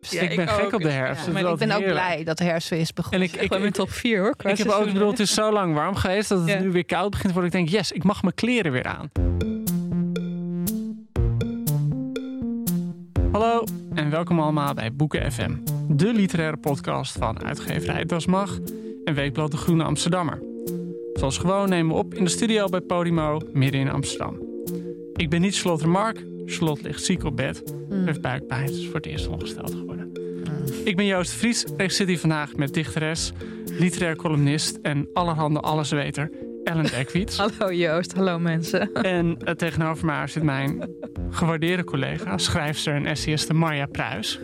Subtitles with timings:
[0.00, 1.26] Ik ben gek op de herfst.
[1.26, 3.20] Ja, maar ik ben ook blij dat de herfst weer is begonnen.
[3.20, 4.34] En ik, ik, ben in top 4 hoor.
[4.44, 6.58] Ik heb ook, ik bedoel, het is zo lang warm geweest dat het Ja.
[6.60, 7.50] nu weer koud begint te worden.
[7.60, 9.10] Ik denk, yes, ik mag mijn kleren weer aan.
[13.32, 15.56] Hallo en welkom allemaal bij Boeken FM.
[15.88, 18.58] De literaire podcast van uitgeverij Das Mag
[19.04, 20.42] en Weekblad De Groene Amsterdammer.
[21.14, 24.42] Zoals gewoon nemen we op in de studio bij Podimo midden in Amsterdam.
[25.14, 26.24] Ik ben niet Charlotte Remark.
[26.48, 27.62] Charlotte ligt ziek op bed.
[27.90, 28.68] Ze heeft buikpijn.
[28.68, 30.12] Ze is voor het eerst ongesteld geworden.
[30.84, 33.32] Ik ben Joost Vries en ik zit hier vandaag met dichteres,
[33.78, 36.30] literair columnist en allerhande allesweter
[36.64, 37.38] Ellen Dekwiets.
[37.58, 38.92] Hallo Joost, hallo mensen.
[39.02, 40.88] en eh, tegenover mij zit mijn
[41.30, 44.40] gewaardeerde collega, schrijfster en essayiste Marja Pruis.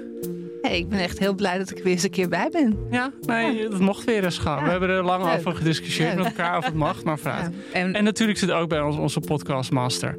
[0.63, 2.79] Hey, ik ben echt heel blij dat ik er weer eens een keer bij ben.
[2.91, 4.65] Ja, nee, dat mocht weer eens gewoon.
[4.65, 5.35] We hebben er lang Leuk.
[5.37, 6.19] over gediscussieerd Leuk.
[6.19, 7.51] met elkaar of het mag, maar vooruit.
[7.73, 10.19] En, En natuurlijk zit ook bij ons onze podcastmaster,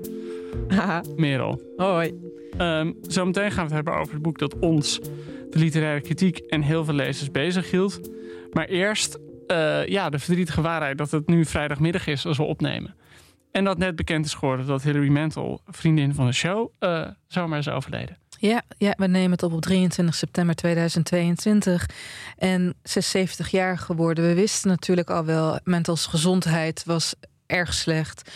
[0.67, 1.03] Haha.
[1.15, 1.61] Merel.
[1.77, 2.13] hoi.
[2.57, 4.99] Ehm, zometeen gaan we het hebben over het boek dat ons,
[5.49, 8.09] de literaire kritiek en heel veel lezers bezig hield.
[8.51, 9.17] Maar eerst
[9.47, 12.95] eh, ja, de verdrietige waarheid dat het nu vrijdagmiddag is als we opnemen.
[13.51, 17.59] En dat net bekend is geworden dat Hilary Mantel, vriendin van de show, eh, zomaar
[17.59, 18.17] is overleden.
[18.39, 21.85] Ja, ja, we nemen het op op 23 september 2022.
[22.37, 24.27] En ze is 70 jaar geworden.
[24.27, 27.15] We wisten natuurlijk al wel, Mentals gezondheid was
[27.45, 28.31] erg slecht.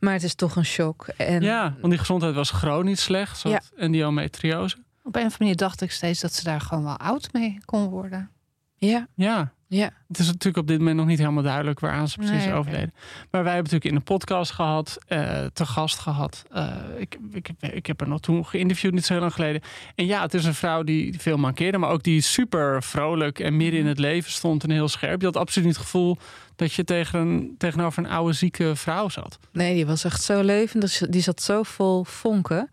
[0.00, 1.06] Maar het is toch een shock.
[1.16, 3.38] En Ja, want die gezondheid was chronisch slecht.
[3.38, 4.76] Ze had endometriose.
[4.76, 4.82] Op
[5.16, 7.88] een of andere manier dacht ik steeds dat ze daar gewoon wel oud mee kon
[7.88, 8.30] worden.
[8.76, 9.90] ja, Ja, ja.
[10.08, 12.92] het is natuurlijk op dit moment nog niet helemaal duidelijk waaraan ze precies Nee, overleden.
[13.30, 16.42] Maar wij hebben natuurlijk in de podcast gehad, eh, te gast gehad.
[16.50, 19.62] Eh, ik, ik, ik heb haar nog toen geïnterviewd, niet zo heel lang geleden.
[19.94, 23.56] En ja, het is een vrouw die veel mankeerde, maar ook die super vrolijk en
[23.56, 25.20] midden in het leven stond en heel scherp.
[25.20, 26.18] Je had absoluut niet het gevoel
[26.60, 29.38] dat je tegen een, tegenover een oude zieke vrouw zat.
[29.52, 30.98] Nee, die was echt zo levendig.
[30.98, 32.70] Die zat zo vol vonken.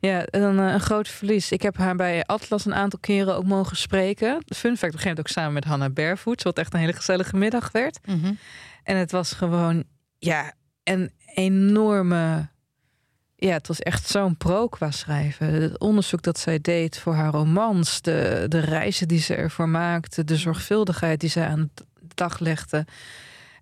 [0.00, 1.52] Ja, en dan eh, een groot verlies.
[1.52, 4.42] Ik heb haar bij Atlas een aantal keren ook mogen spreken.
[4.44, 6.42] De fun fact begint ook samen met Hannah Barefoot.
[6.42, 7.98] Wat echt een hele gezellige middag werd.
[8.82, 9.84] En het was gewoon,
[10.18, 10.52] ja,
[10.84, 12.48] een enorme...
[13.38, 15.46] Ja, het was echt zo'n pro qua schrijven.
[15.46, 18.00] Het onderzoek dat zij deed voor haar romans.
[18.00, 20.24] De, de reizen die ze ervoor maakte.
[20.24, 21.70] De zorgvuldigheid die zij aan
[22.16, 22.84] dag legde.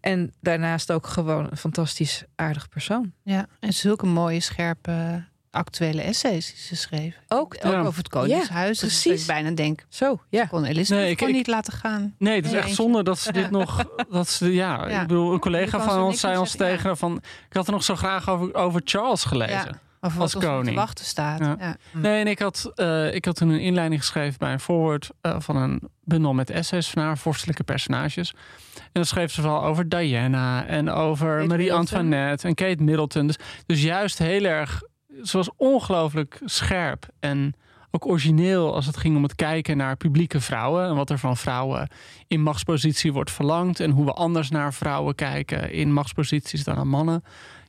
[0.01, 3.13] En daarnaast ook gewoon een fantastisch aardig persoon.
[3.23, 7.17] Ja, en zulke mooie, scherpe, actuele essays die ze schreef.
[7.29, 8.51] Ook, Ook over het Koningshuis.
[8.51, 9.21] Ja, Dus precies.
[9.21, 10.45] ik bijna denk, Zo, ja.
[10.47, 12.15] kon Elizabeth Nee, ik- gewoon ik- niet laten gaan.
[12.19, 13.85] Nee, het is Nee, echt zonde dat ze dit nog.
[14.11, 15.01] Dat ze, ja, Ja.
[15.01, 17.17] ik bedoel, een collega van ons zei ons zeggen, tegen van.
[17.49, 19.81] Ik had er nog zo graag over, over Charles gelezen.
[20.05, 20.67] Over Als koning.
[20.67, 21.39] te wachten staat.
[21.39, 21.57] Ja.
[21.59, 21.77] Ja.
[21.93, 25.37] Nee, en ik had, eh, ik had toen een inleiding geschreven bij een forward eh,
[25.39, 28.35] van een bundel met essays van haar, vorstelijke personages.
[28.75, 31.79] En dan schreef ze vooral over Diana en over Kate Marie Middleton.
[31.79, 33.27] Antoinette en Kate Middleton.
[33.27, 33.37] Dus,
[33.67, 34.83] dus juist heel erg,
[35.23, 37.55] ze was ongelooflijk scherp en
[37.91, 41.37] ook origineel als het ging om het kijken naar publieke vrouwen en wat er van
[41.37, 41.89] vrouwen
[42.27, 46.89] in machtspositie wordt verlangd en hoe we anders naar vrouwen kijken in machtsposities dan aan
[46.89, 47.25] mannen.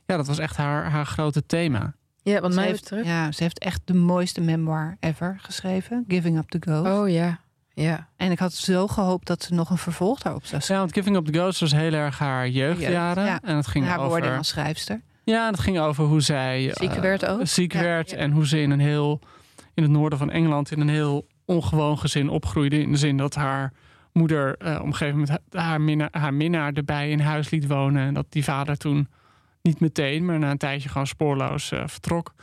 [0.06, 1.94] Ja, dat was echt haar, haar grote thema.
[2.32, 3.06] Ja, wat Ze, mij heeft, betreft.
[3.06, 6.04] ja, ze heeft echt de mooiste memoir ever geschreven.
[6.08, 6.90] Giving Up the Ghost.
[6.98, 7.40] Oh ja.
[7.74, 8.08] Ja.
[8.16, 10.86] En ik had zo gehoopt dat ze nog een vervolg daarop zou Ja, schrijven.
[10.86, 13.24] want Giving Up the Ghost was heel erg haar jeugdjaren.
[13.24, 13.40] ja.
[13.42, 14.08] En het ging Haar over...
[14.10, 15.00] woorden als schrijfster.
[15.24, 17.46] Ja, het ging over hoe zij Ziek eh, werd ook.
[17.46, 18.16] ziek Ja, werd ja.
[18.16, 19.20] en hoe ze in een heel
[19.74, 22.80] in het noorden van Engeland in een heel ongewoon gezin opgroeide.
[22.82, 23.72] In de zin dat haar
[24.12, 27.66] moeder eh, op een gegeven moment ha- haar, minnaar, haar minnaar erbij in huis liet
[27.66, 28.06] wonen.
[28.06, 29.08] En dat die vader toen
[29.66, 32.34] niet meteen, maar na een tijdje gewoon spoorloos eh, vertrok.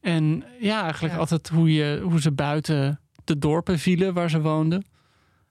[0.00, 1.20] En ja, eigenlijk Ja.
[1.20, 4.84] altijd hoe, je, hoe ze buiten de dorpen vielen waar ze woonden.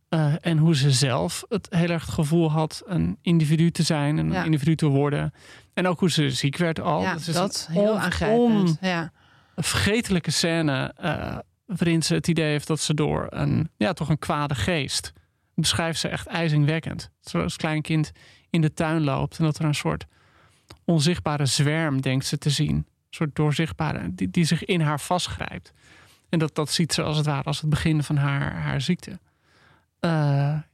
[0.09, 4.17] Eh, en hoe ze zelf het heel erg het gevoel had een individu te zijn
[4.19, 4.39] en Ja.
[4.39, 5.33] een individu te worden.
[5.73, 7.01] En ook hoe ze ziek werd al.
[7.01, 8.77] ja, is dat een heel on- aangrijpend.
[8.81, 9.11] ja.
[9.55, 14.09] een vergetelijke scène eh, waarin ze het idee heeft dat ze door een, ja, toch
[14.09, 15.03] een kwade geest.
[15.13, 15.13] Dat
[15.55, 17.09] beschrijft ze echt ijzingwekkend.
[17.21, 18.11] Dat ze als klein kind
[18.49, 20.05] in de tuin loopt en dat er een soort
[20.85, 22.75] onzichtbare zwerm denkt ze te zien.
[22.75, 25.73] Een soort doorzichtbare, die, die zich in haar vastgrijpt.
[26.29, 29.19] En dat, dat ziet ze als het ware als het begin van haar, haar ziekte.
[29.99, 30.09] Eh,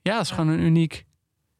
[0.01, 1.05] ja, het is gewoon een uniek.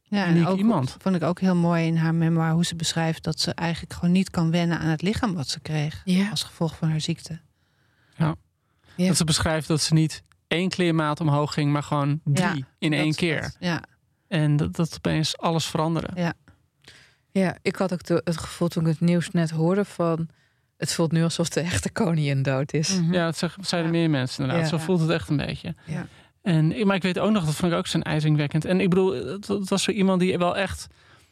[0.03, 0.95] Ja, Uniek en ook iemand.
[0.99, 4.11] vond ik ook heel mooi in haar memoir hoe ze beschrijft dat ze eigenlijk gewoon
[4.11, 6.29] niet kan wennen aan het lichaam wat ze kreeg Ja.
[6.29, 7.39] als gevolg van haar ziekte.
[8.15, 8.35] Ja.
[8.97, 12.93] Dat ze beschrijft dat ze niet één kleermaat omhoog ging, maar gewoon drie Ja, in
[12.93, 13.53] één keer.
[13.59, 13.83] ja,
[14.27, 16.09] En dat, dat opeens alles veranderde.
[16.21, 16.33] Ja,
[17.61, 20.27] ik had ook de- het gevoel toen ik het nieuws net hoorde van...
[20.77, 22.99] Het voelt nu alsof de echte koningin dood is.
[23.11, 23.97] Ja, dat zeggen- zeiden Ja.
[23.99, 24.69] meer mensen inderdaad.
[24.69, 24.77] Ja.
[24.77, 25.75] Zo voelt het echt een beetje.
[25.85, 26.07] Ja.
[26.41, 28.65] En, maar ik weet ook nog, dat vond ik ook zo'n ijzingwekkend.
[28.65, 30.87] En ik bedoel, het, het was zo iemand die wel echt...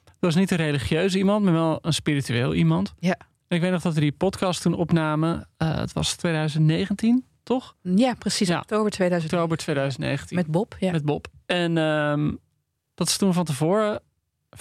[0.05, 2.93] Het was niet een religieuze iemand, maar wel een spiritueel iemand.
[2.99, 3.15] Ja.
[3.47, 5.47] En ik weet nog dat we die podcast toen opnamen.
[5.57, 7.75] eh, het was 2019, toch?
[7.81, 8.47] Ja, precies.
[8.47, 8.59] Ja.
[8.59, 9.33] Oktober 2000.
[9.33, 10.35] Oktober 2019.
[10.37, 10.91] Met Bob, ja.
[10.91, 11.27] met Bob.
[11.45, 12.31] En ehm,
[12.93, 14.01] dat ze toen van tevoren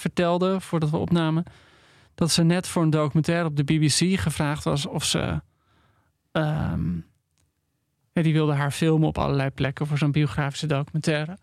[0.00, 1.44] vertelde, voordat we opnamen,
[2.14, 5.40] dat ze net voor een documentaire op de BBC gevraagd was of ze.
[6.32, 6.98] ehm,
[8.12, 11.38] die wilde haar filmen op allerlei plekken voor zo'n biografische documentaire.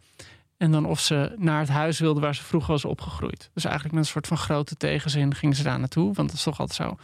[0.57, 3.49] En dan of ze naar het huis wilde waar ze vroeger was opgegroeid.
[3.53, 6.13] Dus eigenlijk met een soort van grote tegenzin ging ze daar naartoe.
[6.13, 6.97] Want dat is toch altijd zo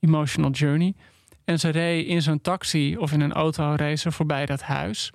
[0.00, 0.94] emotional journey.
[1.44, 5.12] En ze reed in zo'n taxi of in een auto ze voorbij dat huis.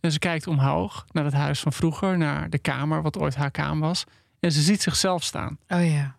[0.00, 3.50] En ze kijkt omhoog naar het huis van vroeger, naar de kamer, wat ooit haar
[3.50, 4.04] kamer was.
[4.40, 5.58] En ze ziet zichzelf staan.
[5.68, 6.16] Oh ja.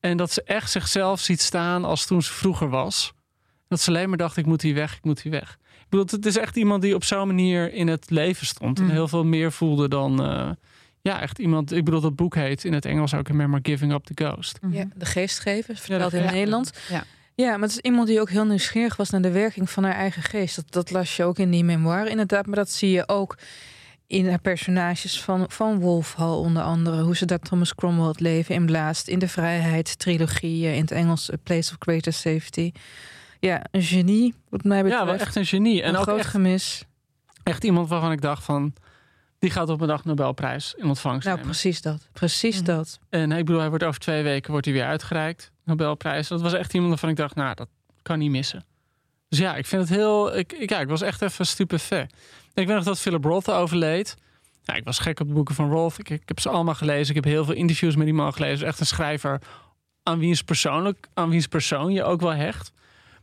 [0.00, 3.12] En dat ze echt zichzelf ziet staan als toen ze vroeger was.
[3.68, 5.58] Dat ze alleen maar dacht, ik moet hier weg, ik moet hier weg.
[5.78, 8.78] Ik bedoel, het is echt iemand die op zo'n manier in het leven stond.
[8.78, 8.90] En Mm.
[8.90, 10.22] heel veel meer voelde dan...
[10.24, 10.50] eh,
[11.00, 11.72] ja, echt iemand...
[11.72, 13.28] Ik bedoel, dat boek heet in het Engels ook...
[13.28, 14.58] Remember Giving Up the Ghost.
[14.70, 14.84] ja.
[14.94, 16.72] De geestgever, verteld in geest- Nederland.
[16.88, 17.04] Ja.
[17.34, 19.94] Ja, maar het is iemand die ook heel nieuwsgierig was naar de werking van haar
[19.94, 20.56] eigen geest.
[20.56, 22.46] Dat, dat las je ook in die memoir inderdaad.
[22.46, 23.38] Maar dat zie je ook
[24.08, 27.02] in haar personages van, van Wolf Hall onder andere.
[27.02, 29.08] Hoe ze daar Thomas Cromwell het leven inblaast.
[29.08, 32.72] In de Vrijheid-trilogie, eh, in het Engels A Place of Greater Safety.
[33.40, 35.02] Ja, een genie, wat mij betreft.
[35.04, 35.82] Ja, wel echt een genie.
[35.82, 36.84] En een ook groot echt, gemis.
[37.42, 38.72] echt iemand waarvan ik dacht van...
[39.38, 41.50] Die gaat op een dag Nobelprijs in ontvangst Nou, nemen.
[41.52, 42.08] precies dat.
[42.12, 42.64] Precies Mhm.
[42.64, 42.98] dat.
[43.08, 45.50] En ik bedoel, hij wordt over twee weken wordt hij weer uitgereikt.
[45.64, 46.28] Nobelprijs.
[46.28, 47.68] Dat was echt iemand waarvan ik dacht, nou, dat
[48.02, 48.64] kan niet missen.
[49.28, 50.36] Dus ja, ik vind het heel...
[50.36, 52.12] Ik, ik, ja, ik was echt even stupefait.
[52.58, 54.16] Ik weet nog dat Philip Roth overleed.
[54.64, 55.98] Ik was gek op de boeken van Roth.
[55.98, 57.08] Ik, ik heb ze allemaal gelezen.
[57.08, 58.66] Ik heb heel veel interviews met die man gelezen.
[58.66, 59.40] Echt een schrijver
[60.02, 62.72] aan wiens, persoonlijk, aan wiens persoon je ook wel hecht.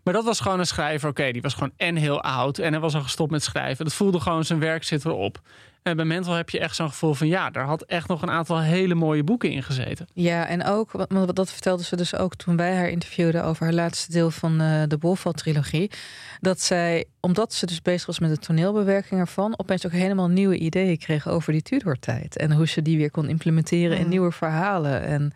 [0.06, 1.10] Maar dat was gewoon een schrijver.
[1.10, 2.58] Oké, die was gewoon en heel oud.
[2.58, 3.86] En hij was al gestopt met schrijven.
[3.86, 5.42] Dat voelde gewoon zijn werk zit erop.
[5.84, 7.28] En bij Mental heb je echt zo'n gevoel van...
[7.28, 10.08] ja, daar had echt nog een aantal hele mooie boeken in gezeten.
[10.14, 13.74] Ja, en ook, want dat vertelde ze dus ook toen wij haar interviewden over haar
[13.74, 15.92] laatste deel van eh, de Wolfval-trilogie.
[16.40, 20.58] Dat zij, omdat ze dus bezig was met de toneelbewerking ervan, opeens ook helemaal nieuwe
[20.58, 22.38] ideeën kreeg over die Tudor-tijd.
[22.38, 24.10] En hoe ze die weer kon implementeren in Mm.
[24.10, 25.02] nieuwe verhalen.
[25.02, 25.32] En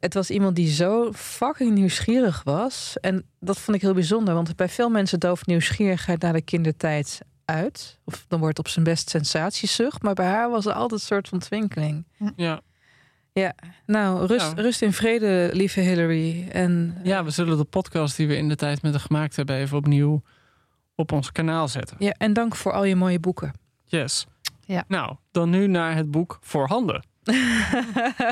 [0.00, 2.96] het was iemand die zo fucking nieuwsgierig was.
[3.00, 7.20] En dat vond ik heel bijzonder, want bij veel mensen dooft nieuwsgierigheid naar de kindertijd
[7.44, 7.98] uit.
[8.04, 10.02] Of dan wordt het op zijn best sensatiezucht.
[10.02, 12.06] Maar bij haar was er altijd een soort van twinkeling.
[12.36, 12.60] Ja.
[13.86, 14.60] Nou, rust, Nou.
[14.60, 16.48] rust in vrede, lieve Hillary.
[16.52, 19.56] En Ja, we zullen de podcast die we in de tijd met haar gemaakt hebben...
[19.56, 20.22] even opnieuw
[20.94, 21.96] op ons kanaal zetten.
[21.98, 23.52] ja, en dank voor al je mooie boeken.
[23.84, 24.26] Yes.
[24.64, 24.84] Ja.
[24.88, 27.04] Nou, dan nu naar het boek Voor Handen.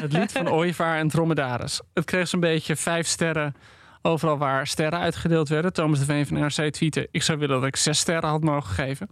[0.03, 1.81] Het lied van Ooievaar en Dromedaris.
[1.95, 3.55] Het kreeg zo'n beetje vijf sterren
[4.03, 5.73] overal waar sterren uitgedeeld werden.
[5.73, 7.09] Thomas de Veen van NRC tweette...
[7.11, 9.09] ik zou willen dat ik zes sterren had mogen geven.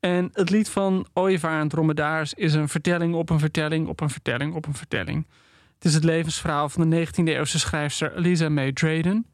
[0.00, 4.10] En het lied van Ooievaar en Dromedaris is een vertelling op een vertelling op een
[4.10, 5.26] vertelling op een vertelling.
[5.74, 9.26] Het is het levensverhaal van de 19e-eeuwse schrijfster Eliza May Drayden.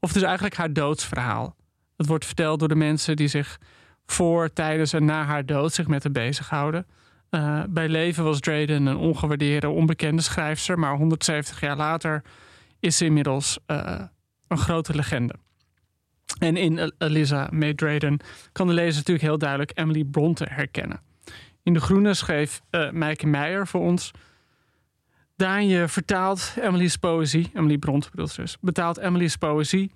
[0.00, 1.56] Of het is eigenlijk haar doodsverhaal.
[1.96, 3.58] Het wordt verteld door de mensen die zich
[4.06, 6.86] voor, tijdens en na haar dood zich met haar bezighouden.
[7.34, 12.22] Eh, bij leven was Drayden een ongewaardeerde, onbekende schrijfster, maar 170 jaar later
[12.80, 14.00] is ze inmiddels eh,
[14.48, 15.34] een grote legende.
[16.38, 18.20] En in El- Eliza May Drayden
[18.52, 21.00] kan de lezer natuurlijk heel duidelijk Emily Bronte herkennen.
[21.62, 24.10] In De Groene schreef uh, Meike Meijer voor ons...
[25.36, 29.92] Daanje vertaalt Emily's poëzie, Emily Bront bedoelt dus, betaalt Emily's poëzie,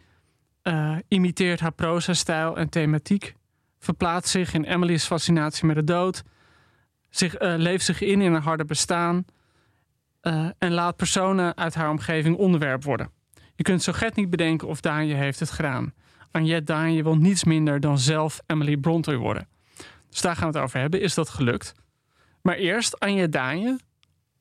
[1.09, 3.35] imiteert haar proza-stijl en thematiek,
[3.79, 6.23] verplaatst zich in Emily's fascinatie met de dood,
[7.11, 9.25] zich, uh, leeft zich in in haar harde bestaan
[10.23, 13.11] uh, en laat personen uit haar omgeving onderwerp worden.
[13.55, 15.93] Je kunt zo gek niet bedenken of Daanje heeft het gedaan.
[16.31, 19.49] Anjet Daanje wil niets minder dan zelf Emily Brontë worden.
[20.11, 21.01] Dus daar gaan we het over hebben.
[21.01, 21.75] Is dat gelukt?
[22.43, 23.79] Maar eerst Anje Daanje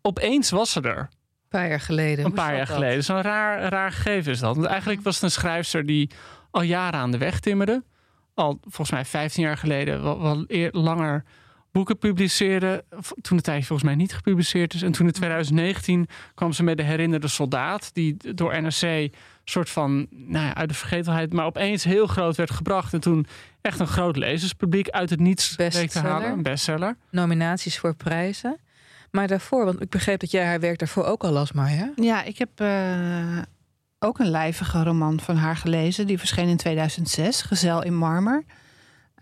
[0.02, 0.98] opeens was ze er.
[1.00, 2.26] Een paar jaar geleden.
[2.26, 3.04] Een paar jaar geleden.
[3.04, 4.56] Zo'n raar, raar gegeven is dat.
[4.56, 6.12] Want eigenlijk was het een schrijfster die
[6.52, 7.84] al jaren aan de weg timmerde.
[8.34, 11.24] Al volgens mij 15 jaar geleden, wel, wel eer, langer
[11.78, 12.84] boeken publiceerde.
[13.22, 14.82] Toen de tijd volgens mij niet gepubliceerd is.
[14.82, 17.90] En toen in 2019 kwam ze met de herinnerde soldaat.
[17.94, 19.10] Die door NRC
[19.44, 22.94] soort van nou ja, uit de vergetelheid, maar opeens heel groot werd gebracht.
[22.94, 23.26] En toen
[23.62, 26.32] echt een groot lezerspubliek uit het niets week te halen.
[26.32, 26.98] Een bestseller.
[27.12, 28.58] Nominaties voor prijzen.
[29.12, 31.92] Maar daarvoor, want ik begreep dat jij haar werk daarvoor ook al las, Marja.
[31.96, 33.42] Ja, ik heb uh,
[34.00, 36.08] ook een lijvige roman van haar gelezen.
[36.08, 38.44] Die verscheen in 2006, Gezel in Marmer.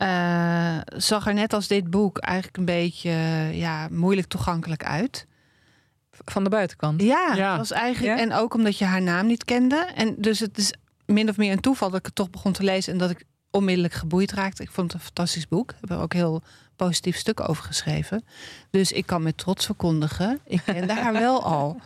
[0.02, 3.12] Uh, zag er net als dit boek eigenlijk een beetje
[3.52, 5.28] ja, moeilijk toegankelijk uit.
[6.12, 7.02] Van de buitenkant?
[7.02, 7.58] Ja, ja.
[7.58, 8.24] Was eigenlijk, ja?
[8.24, 9.88] en ook omdat je haar naam niet kende.
[9.96, 10.74] En dus het is
[11.06, 12.94] min of meer een toeval dat ik het toch begon te lezen...
[12.94, 14.64] en dat ik onmiddellijk geboeid raakte.
[14.64, 15.72] Ik vond het een fantastisch boek.
[15.72, 16.42] Ik heb er ook heel
[16.75, 18.25] positief stuk over geschreven.
[18.70, 21.80] Dus ik kan met trots verkondigen, ik kende haar wel al.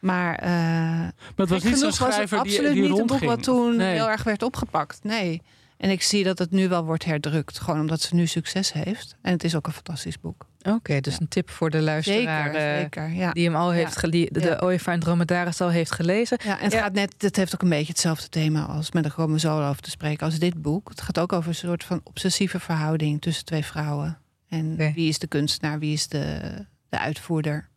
[0.00, 3.42] Maar, uh, maar het was niet zo'n schrijver was absoluut die niet een boek wat
[3.42, 3.94] toen nee.
[3.94, 5.00] heel erg werd opgepakt.
[5.02, 5.42] Nee.
[5.78, 7.58] En ik zie dat het nu wel wordt herdrukt.
[7.58, 9.16] Gewoon omdat ze nu succes heeft.
[9.22, 10.46] En het is ook een fantastisch boek.
[10.58, 11.20] Oké, okay, dus ja.
[11.20, 13.32] een tip voor de luisteraar zeker, zeker, ja.
[13.32, 14.00] die hem al heeft ja.
[14.00, 14.58] gelezen, de ja.
[14.60, 16.38] Ooievaar en Dromedaris al heeft gelezen.
[16.44, 19.12] Ja, en het gaat net, het heeft ook een beetje hetzelfde thema als met een
[19.16, 20.88] Rome Solo over te spreken als dit boek.
[20.88, 24.18] Het gaat ook over een soort van obsessieve verhouding tussen twee vrouwen.
[24.48, 24.92] En okay.
[24.92, 26.40] wie is de kunstenaar, wie is de,
[26.88, 27.68] de uitvoerder.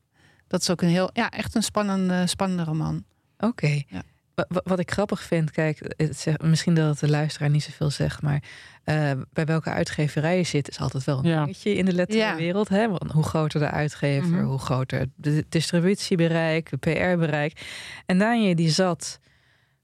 [0.47, 3.03] Dat is ook een heel, ja, echt een spannende, spannende roman.
[3.37, 3.45] Oké.
[3.45, 3.85] Okay.
[3.89, 4.03] Ja.
[4.47, 8.43] Wat ik grappig vind, kijk, zegt, misschien dat het de luisteraar niet zoveel zegt, maar
[8.85, 11.39] uh, bij welke uitgeverij je zit, is altijd wel een ja.
[11.39, 12.69] dingetje in de letterenwereld.
[12.69, 12.75] Ja.
[12.75, 12.89] Hè?
[12.89, 14.47] Want hoe groter de uitgever, mm -hmm.
[14.47, 17.61] hoe groter het distributiebereik, het PR-bereik.
[18.05, 19.19] En Danje die zat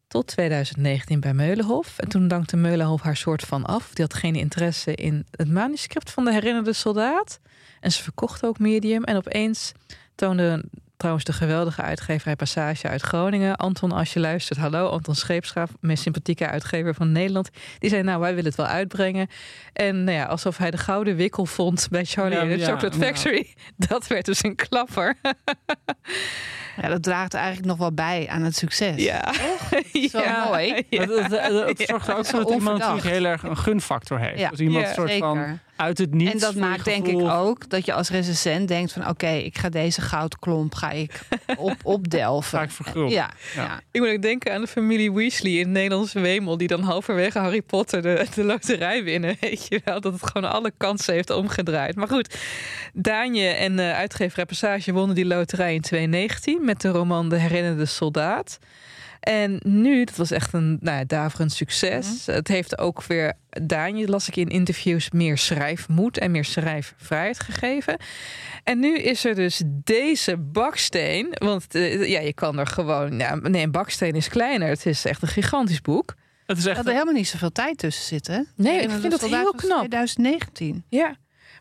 [0.08, 1.98] tot 2019 bij Meulenhof.
[1.98, 3.94] En toen dankte Meulenhof haar soort van af.
[3.94, 7.40] Die had geen interesse in het manuscript van de herinnerde soldaat.
[7.80, 9.04] En ze verkocht ook medium.
[9.04, 9.72] En opeens
[10.16, 10.64] toonde
[10.98, 13.56] trouwens de geweldige uitgeverij Passage uit Groningen.
[13.56, 14.88] Anton, als je luistert, hallo.
[14.88, 17.50] Anton Scheepsgraaf, meest sympathieke uitgever van Nederland.
[17.80, 19.28] Die zei, nou, wij willen het wel uitbrengen.
[19.74, 22.68] En nou ja, alsof hij de gouden wikkel vond bij Charlie in ja, de ja,
[22.68, 23.54] Chocolate Factory.
[23.88, 25.16] Dat werd dus een klapper.
[26.82, 29.04] Ja, dat draagt eigenlijk nog wel bij aan het succes.
[29.04, 29.34] Ja,
[30.12, 30.48] Zo ja.
[30.48, 30.86] mooi.
[30.90, 31.10] Het,
[31.68, 34.40] het zorgt er ook voor dat iemand natuurlijk heel erg een gunfactor heeft.
[34.40, 34.50] Ja.
[34.50, 35.28] Dus iemand ja, soort zeker.
[35.28, 36.32] van uit het niets.
[36.32, 39.02] En dat maakt denk ik ook dat je als recensent denkt van...
[39.02, 41.20] oké, okay, ik ga deze goudklomp ga ik
[41.58, 42.58] op, opdelven.
[42.58, 43.12] Ga ik vergulden.
[43.12, 43.64] Ja, ja.
[43.64, 43.82] ja.
[43.92, 46.58] Ik moet ook denken aan de familie Weasley in Nederlandse Wemel...
[46.58, 49.38] die dan halverwege Harry Potter de, de loterij winnen.
[49.40, 51.96] Weet je wel, dat het gewoon alle kansen heeft omgedraaid.
[51.96, 52.38] Maar goed,
[52.94, 56.66] Daanje en uh, uitgever Passage wonnen die loterij in 2019...
[56.66, 58.60] met de roman De Herinnerde Soldaat...
[59.20, 62.08] En nu, dat was echt een nou ja, daverend succes.
[62.08, 62.34] Mm-hmm.
[62.34, 67.98] Het heeft ook weer, Daanje las ik in interviews, meer schrijfmoed en meer schrijfvrijheid gegeven.
[68.64, 71.28] En nu is er dus deze baksteen.
[71.30, 73.16] Want uh, ja, je kan er gewoon.
[73.42, 74.68] Nee, een baksteen is kleiner.
[74.68, 76.16] Het is echt een gigantisch boek.
[76.46, 76.76] Het is echt.
[76.76, 78.48] Dat er helemaal niet zoveel tijd tussen zitten.
[78.56, 79.78] Nee, ik vind dat heel knap.
[79.78, 80.84] 2019.
[80.90, 81.16] Ja.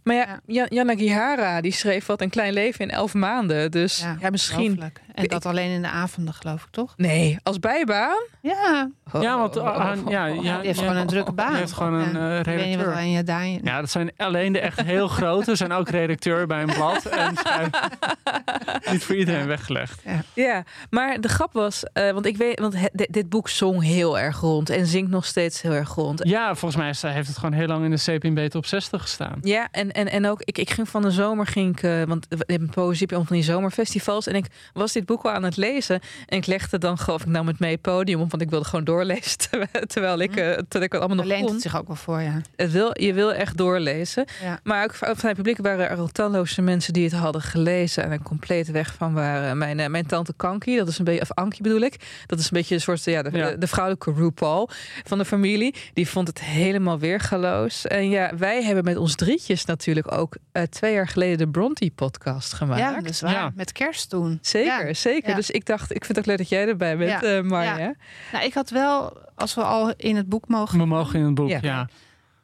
[0.07, 0.67] Maar ja, ja.
[0.69, 3.71] Jana Gihara die schreef wat een klein leven in elf maanden.
[3.71, 4.93] Dus ja, ja misschien.
[5.15, 6.95] En dat alleen in de avonden, geloof ik, toch?
[6.97, 8.23] Nee, als bijbaan?
[8.41, 8.91] Ja.
[9.21, 9.63] Ja, want uh,
[10.09, 11.51] ja, ja, die heeft gewoon een drukke baan.
[11.51, 12.87] Die heeft gewoon een uh, redacteur.
[12.87, 13.47] Wat aan je daar...
[13.47, 15.57] Ja, dat zijn alleen de echt heel grote.
[15.57, 17.07] zijn ook redacteur bij een blad.
[17.07, 17.35] En
[18.93, 20.03] niet voor iedereen weggelegd.
[20.05, 20.23] Ja.
[20.35, 24.19] ja, maar de grap was, uh, want ik weet, want dit, dit boek zong heel
[24.19, 26.21] erg rond en zingt nog steeds heel erg rond.
[26.25, 29.39] Ja, volgens mij heeft het gewoon heel lang in de CPB op 60 gestaan.
[29.41, 32.27] Ja, en, en, en ook, ik, ik ging van de zomer, ging ik, uh, want
[32.29, 34.27] we hebben een poëzie op van die zomerfestivals.
[34.27, 36.01] En ik was dit boek al aan het lezen.
[36.27, 38.85] En ik legde dan gewoon, ik nam het mee podium op, want ik wilde gewoon
[38.85, 39.37] doorlezen.
[39.93, 41.53] Terwijl ik, uh, terwijl ik het allemaal nog leent kon.
[41.53, 42.41] het zich ook wel voor, ja.
[42.57, 44.25] Het wil, je wil echt doorlezen.
[44.43, 44.61] Ja.
[44.63, 48.05] Maar ook van het publiek waren er al talloze mensen die het hadden gelezen.
[48.05, 49.59] En er compleet weg van waren.
[49.59, 51.97] Mijn, uh, mijn tante Kanki, dat is een beetje, of Ankie bedoel ik.
[52.27, 53.51] Dat is een beetje een soort, ja, de, ja.
[53.51, 54.71] de, de vrouwelijke RuPaul
[55.05, 55.75] van de familie.
[55.93, 57.87] Die vond het helemaal weergaloos.
[57.87, 61.91] En ja, wij hebben met ons drietjes natuurlijk ook uh, twee jaar geleden de Bronte
[61.95, 62.81] podcast gemaakt.
[62.81, 63.33] Ja, dat is waar.
[63.33, 63.53] Ja.
[63.55, 64.39] Met kerst toen.
[64.43, 64.95] Zeker, ja.
[64.95, 65.35] zeker.
[65.35, 67.43] Dus ik dacht, ik vind het ook leuk dat jij erbij bent, ja.
[67.43, 67.79] Marja.
[67.79, 67.95] Ja.
[68.33, 70.79] Nou, ik had wel, als we al in het boek mogen...
[70.79, 71.89] We mogen in het boek, ja.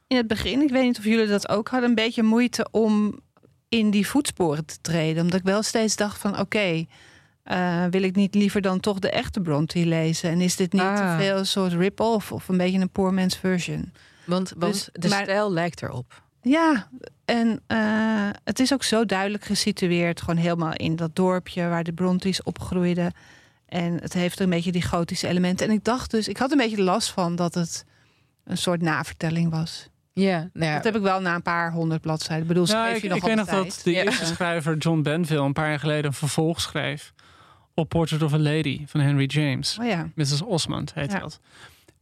[0.07, 3.21] In het begin, ik weet niet of jullie dat ook hadden, een beetje moeite om
[3.69, 5.23] in die voetsporen te treden.
[5.23, 6.85] Omdat ik wel steeds dacht van oké,
[7.43, 10.31] eh, wil ik niet liever dan toch de echte Bronte lezen?
[10.31, 10.97] En is dit niet Ah.
[10.97, 13.93] te veel een soort rip-off of een beetje een poor man's version?
[14.25, 16.22] Want, want Dus- de maar- stijl lijkt erop.
[16.43, 16.89] Ja,
[17.25, 20.21] en eh, het is ook zo duidelijk gesitueerd.
[20.21, 23.13] Gewoon helemaal in dat dorpje waar de Brontes opgroeiden.
[23.67, 25.67] En het heeft een beetje die gotische elementen.
[25.69, 27.85] En ik dacht dus, ik had een beetje last van dat het
[28.45, 29.89] een soort navertelling was.
[30.13, 32.43] Ja, nou ja, Dat heb ik wel na een paar honderd bladzijden.
[32.43, 34.03] Ik bedoel, schreef je ik, nog ik weet nog dat de Ja.
[34.03, 37.13] eerste schrijver John Benville een paar jaar geleden een vervolg schreef
[37.75, 39.79] op Portrait of a Lady van Henry James.
[39.81, 40.09] Oh ja.
[40.15, 40.43] Mrs.
[40.43, 41.19] Osmond heet Ja.
[41.19, 41.41] dat.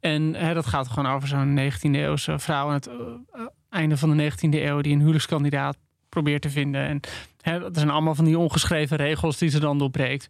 [0.00, 2.94] En hè, dat gaat gewoon over zo'n 19e eeuwse vrouw aan het eh,
[3.70, 5.76] einde van de 19e eeuw die een huwelijkskandidaat
[6.08, 6.86] probeert te vinden.
[6.86, 7.00] En
[7.40, 10.28] hè, dat zijn allemaal van die ongeschreven regels die ze dan doorbreekt.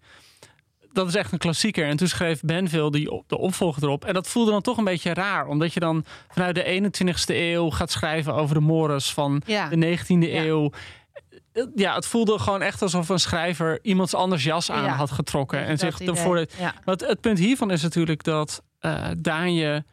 [0.93, 1.87] Dat is echt een klassieker.
[1.87, 4.05] En toen schreef Benville die, op- de opvolger erop.
[4.05, 5.47] En dat voelde dan toch een beetje raar.
[5.47, 9.69] Omdat je dan vanuit de 21ste eeuw gaat schrijven over de mores van Ja.
[9.69, 10.43] de 19e Ja.
[10.45, 10.71] eeuw.
[11.75, 14.95] Ja, het voelde gewoon echt alsof een schrijver iemands anders jas aan Ja.
[14.95, 15.65] had getrokken.
[15.65, 16.47] En zich ervoor Ja.
[16.85, 19.85] maar het, het punt hiervan is natuurlijk dat eh Daanje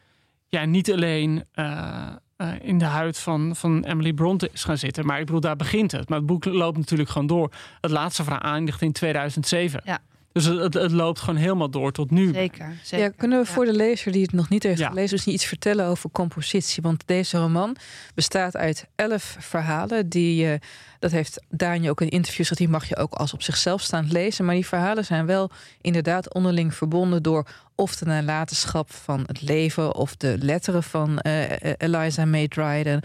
[0.48, 2.06] ja, niet alleen eh,
[2.38, 5.06] eh, in de huid van, van Emily Bronte is gaan zitten.
[5.06, 6.08] Maar ik bedoel, daar begint het.
[6.08, 7.50] Maar het boek loopt natuurlijk gewoon door.
[7.80, 9.80] Het laatste verhaal eindigt in 2007.
[9.84, 9.98] Ja.
[10.38, 12.32] Dus het, het, het loopt gewoon helemaal door tot nu.
[12.32, 13.06] Zeker, zeker.
[13.06, 13.52] Ja, kunnen we Ja.
[13.52, 14.88] voor de lezer die het nog niet heeft Ja.
[14.88, 16.82] gelezen, dus niet iets vertellen over compositie?
[16.82, 17.76] Want deze roman
[18.14, 20.08] bestaat uit elf verhalen.
[20.08, 20.58] Die, eh,
[20.98, 24.12] dat heeft Daan ook in interviews gezegd, die mag je ook als op zichzelf staand
[24.12, 24.44] lezen.
[24.44, 29.94] Maar die verhalen zijn wel inderdaad onderling verbonden door of de nalatenschap van het leven
[29.94, 33.00] of de letteren van eh, eh, Eliza May Dryden.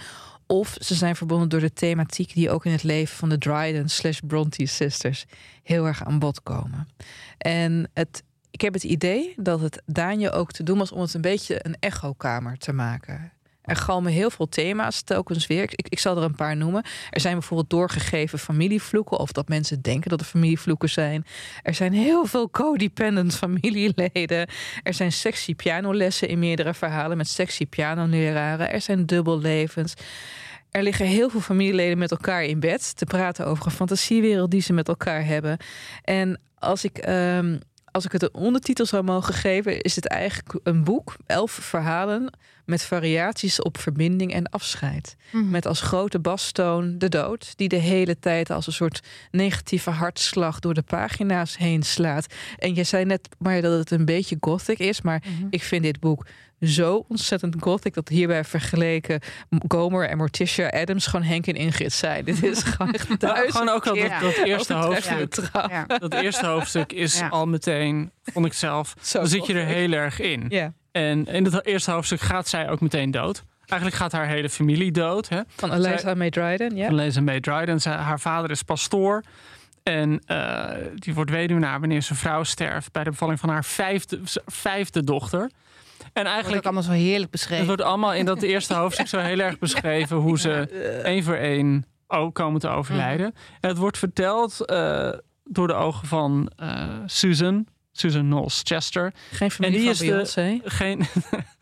[0.54, 3.90] Of ze zijn verbonden door de thematiek die ook in het leven van de Dryden
[3.90, 5.26] slash Bronte sisters
[5.64, 6.88] heel erg aan bod komen.
[7.38, 11.14] En het ik heb het idee dat het Daanje ook te doen was om het
[11.14, 13.32] een beetje een echokamer te maken.
[13.62, 15.64] Er galmen heel veel thema's telkens weer.
[15.64, 16.84] Ik, ik zal er een paar noemen.
[17.10, 21.26] Er zijn bijvoorbeeld doorgegeven familievloeken, of dat mensen denken dat er familievloeken zijn.
[21.62, 24.48] Er zijn heel veel codependent familieleden.
[24.84, 28.72] Er zijn sexy pianolessen in meerdere verhalen met sexy pianoleraren.
[28.72, 29.94] Er zijn dubbellevens.
[30.74, 34.62] Er liggen heel veel familieleden met elkaar in bed te praten over een fantasiewereld die
[34.62, 35.58] ze met elkaar hebben.
[36.04, 37.58] En als ik ehm,
[37.92, 42.34] als ik het een ondertitel zou mogen geven, is het eigenlijk een boek, elf verhalen
[42.66, 45.16] met variaties op verbinding en afscheid.
[45.32, 45.50] Mhm.
[45.50, 49.00] Met als grote bastoon de dood, die de hele tijd als een soort
[49.32, 52.26] negatieve hartslag door de pagina's heen slaat.
[52.58, 55.48] En je zei net maar dat het een beetje gothic is, maar Mhm.
[55.50, 56.26] ik vind dit boek
[56.64, 59.20] zo ontzettend gothic dat hierbij vergeleken
[59.68, 62.26] Gomer en Morticia Adams gewoon Henk en Ingrid zijn.
[62.26, 63.08] Dit is gewoon echt
[63.52, 65.36] gewoon ook al dat, dat eerste hoofdstuk.
[65.54, 65.86] Ja.
[65.86, 67.28] Dat eerste hoofdstuk is Ja.
[67.28, 70.46] al meteen, vond ik zelf, Zo dan zit je er heel erg in.
[70.50, 70.74] Ja.
[70.92, 73.44] En in het eerste hoofdstuk gaat zij ook meteen dood.
[73.66, 75.30] Eigenlijk gaat haar hele familie dood.
[75.30, 75.42] Hè?
[75.56, 76.86] Van Eliza Zij- May Dryden, ja.
[76.86, 77.82] Van Liza May Dryden.
[77.82, 79.24] Zij- haar vader is pastoor.
[79.84, 82.92] En eh, die wordt weduwnaar wanneer zijn vrouw sterft...
[82.92, 85.50] bij de bevalling van haar vijfde, vijfde dochter.
[86.04, 86.58] En Het wordt eigenlijk...
[86.58, 87.66] ook allemaal zo heerlijk Het beschreven.
[87.66, 90.18] wordt allemaal in dat eerste hoofdstuk zo heel erg beschreven...
[90.18, 90.52] hoe ze
[91.04, 93.34] één voor één ook komen te overlijden.
[93.60, 95.10] En het wordt verteld eh,
[95.44, 97.66] door de ogen van eh, Susan...
[97.96, 99.14] Susan Knowles Chester.
[99.32, 100.70] Geen familie En die van is de- Beyoncé.
[100.70, 101.04] Geen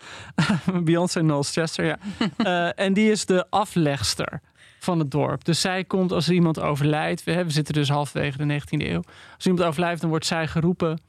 [0.86, 1.98] Beyoncé Knowles Chester, ja.
[2.38, 4.42] Eh, en die is de aflegster
[4.80, 5.46] van het dorp.
[5.46, 7.24] Dus zij komt als er iemand overlijdt.
[7.24, 9.02] We, we zitten dus halverwege de 19e eeuw.
[9.36, 11.00] Als iemand overlijdt, dan wordt zij geroepen.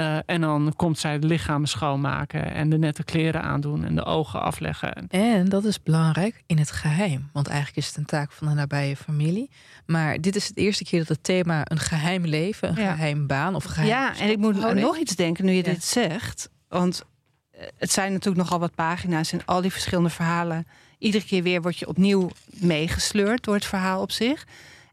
[0.00, 4.04] Eh, en dan komt zij de lichamen schoonmaken en de nette kleren aandoen en de
[4.04, 5.08] ogen afleggen.
[5.08, 7.28] En dat is belangrijk in het geheim.
[7.32, 9.50] Want eigenlijk is het een taak van de nabije familie.
[9.86, 12.92] Maar dit is het eerste keer dat het thema een geheim leven, een Ja.
[12.94, 13.88] geheim baan of geheim.
[13.88, 15.62] Ja, en ik moet nog iets denken nu je Ja.
[15.72, 16.48] dit zegt.
[16.68, 17.02] Want
[17.50, 20.66] eh, het zijn natuurlijk nogal wat pagina's en al die verschillende verhalen.
[20.98, 24.46] Iedere keer weer word je opnieuw meegesleurd door het verhaal op zich.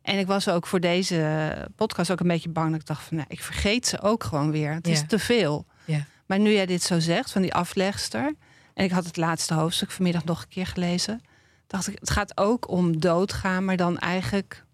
[0.07, 2.71] En ik was ook voor deze podcast ook een beetje bang.
[2.71, 4.73] Dat ik dacht van, nou, ik vergeet ze ook gewoon weer.
[4.73, 5.65] Het is te veel.
[5.85, 6.05] Ja.
[6.25, 8.33] Maar nu jij dit zo zegt, van die aflegster...
[8.73, 11.21] en ik had het laatste hoofdstuk vanmiddag nog een keer gelezen...
[11.67, 13.65] dacht ik, het gaat ook om doodgaan...
[13.65, 14.65] maar dan eigenlijk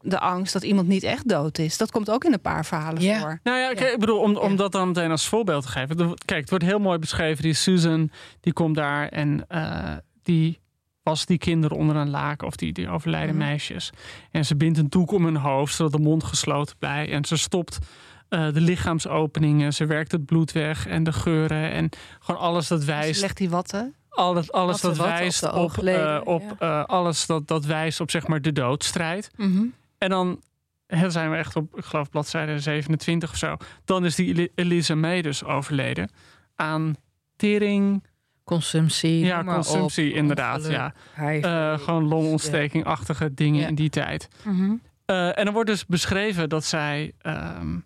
[0.00, 1.76] de angst dat iemand niet echt dood is.
[1.76, 3.20] Dat komt ook in een paar verhalen Ja.
[3.20, 3.40] voor.
[3.42, 4.56] Nou ja, ik bedoel, om, om Ja.
[4.56, 5.96] dat dan meteen als voorbeeld te geven.
[6.24, 7.42] Kijk, het wordt heel mooi beschreven.
[7.42, 10.60] Die Susan, die komt daar en eh, die
[11.26, 13.44] die kinderen onder een laken of die, die overlijden Mhm.
[13.44, 13.90] meisjes.
[14.30, 17.12] En ze bindt een doek om hun hoofd, zodat de mond gesloten blijft.
[17.12, 17.78] En ze stopt
[18.28, 21.88] eh, de lichaamsopeningen, ze werkt het bloed weg en de geuren en
[22.20, 23.20] gewoon alles dat Dus wijst.
[23.20, 23.94] legt die watten.
[24.08, 26.80] Alles, alles dat op wijst op, eh, op ja.
[26.80, 29.30] eh, alles dat, dat wijst op zeg maar de doodstrijd.
[29.98, 30.40] En dan
[30.86, 33.56] hè, zijn we echt op, ik geloof, bladzijde 27 of zo.
[33.84, 36.10] Dan is die Eli- Elisa May dus overleden
[36.54, 36.94] aan
[37.36, 38.04] tering.
[38.54, 39.18] Consumptie.
[39.24, 40.66] Ja, consumptie, op, inderdaad.
[40.66, 40.94] Ja.
[41.16, 43.66] Eh, gewoon longontstekingachtige dingen Ja.
[43.68, 44.28] in die tijd.
[44.44, 44.72] Mhm.
[45.04, 47.12] Eh, en er wordt dus beschreven dat zij.
[47.18, 47.78] ehm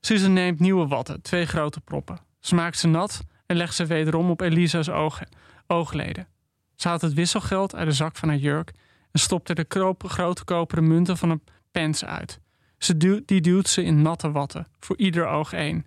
[0.00, 2.18] Susan neemt nieuwe watten, twee grote proppen.
[2.40, 5.28] Ze maakt ze nat en legt ze wederom op Elisa's ogen,
[5.66, 6.26] oogleden.
[6.74, 8.72] Ze haalt het wisselgeld uit de zak van haar jurk
[9.12, 12.40] en stopt er de kroop- grote koperen munten van een pens uit.
[12.78, 15.86] Ze duwt, die duwt ze in natte watten, voor ieder oog één.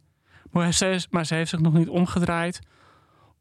[0.52, 2.60] Maar ze, maar ze heeft zich nog niet omgedraaid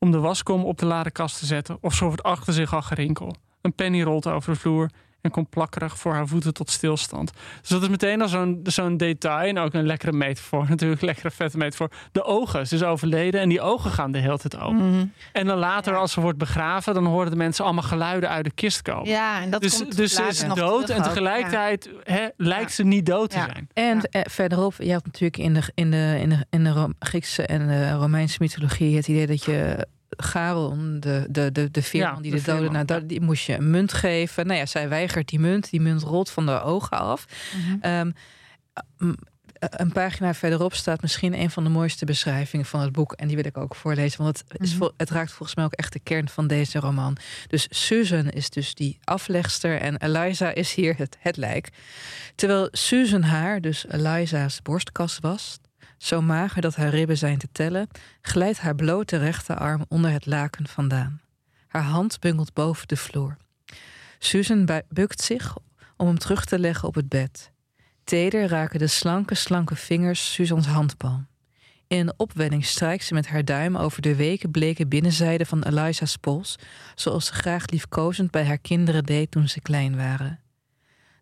[0.05, 3.35] om de waskom op de ladekast te zetten of ze hoort achter zich al gerinkel.
[3.61, 4.91] Een penny rolt over de vloer
[5.25, 7.33] en komt plakkerig voor haar voeten tot stilstand.
[7.61, 11.07] Dus dat is meteen al zo'n zo'n detail en ook een lekkere metafoor, natuurlijk een
[11.07, 11.91] lekkere vette metafoor.
[12.13, 14.91] De ogen, ze is overleden en die ogen gaan de hele tijd open.
[14.91, 15.07] Mhm.
[15.33, 18.51] En dan later, als ze wordt begraven, dan horen de mensen allemaal geluiden uit de
[18.51, 19.09] kist komen.
[19.09, 23.07] Ja, en dat dus komt dus ze is dood en tegelijkertijd hè, lijkt ze niet
[23.07, 23.69] dood te zijn.
[23.73, 24.03] En Ja.
[24.11, 27.67] eh, verderop, je had natuurlijk in de, in de, in de, in de Griekse en
[27.69, 32.31] de Romeinse mythologie het idee dat je Charon, de, de, de, de veerman Ja, die
[32.31, 33.07] de de, doden veerman, naar ja.
[33.07, 34.47] die moest je een munt geven.
[34.47, 35.71] Nou ja, zij weigert die munt.
[35.71, 37.27] Die munt rolt van de ogen af.
[37.57, 37.77] Mhm.
[37.81, 38.11] Ehm,
[38.99, 39.13] m-
[39.59, 43.13] een pagina verderop staat misschien een van de mooiste beschrijvingen van het boek.
[43.13, 44.89] En die wil ik ook voorlezen, want het, is Mhm.
[44.97, 47.17] het raakt volgens mij ook echt de kern van deze roman.
[47.49, 51.69] Dus Susan is dus die aflegster en Eliza is hier het, het lijk.
[52.35, 55.59] Terwijl Susan haar, dus Eliza's borstkas was,
[56.05, 57.89] zo mager dat haar ribben zijn te tellen,
[58.21, 61.21] glijdt haar blote rechterarm onder het laken vandaan.
[61.67, 63.37] Haar hand bungelt boven de vloer.
[64.19, 65.57] Susan bu- bukt zich
[65.97, 67.53] om hem terug te leggen op het bed.
[68.05, 71.27] Teder raken de slanke, slanke vingers Susans handpalm.
[71.87, 76.17] In een opwelling strijkt ze met haar duim over de weken bleke binnenzijde van Eliza's
[76.17, 76.57] pols,
[76.95, 80.44] zoals ze graag liefkozend bij haar kinderen deed toen ze klein waren.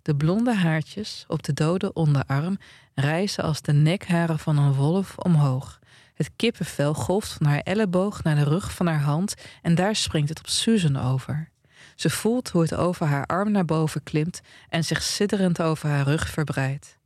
[0.03, 2.59] De blonde haartjes op de dode onderarm
[2.95, 5.79] rijzen als de nekharen van een wolf omhoog.
[6.15, 10.29] Het kippenvel golft van haar elleboog naar de rug van haar hand en daar springt
[10.29, 11.49] het op Susan over.
[11.95, 16.05] Ze voelt hoe het over haar arm naar boven klimt en zich sidderend over haar
[16.05, 16.99] rug verbreidt.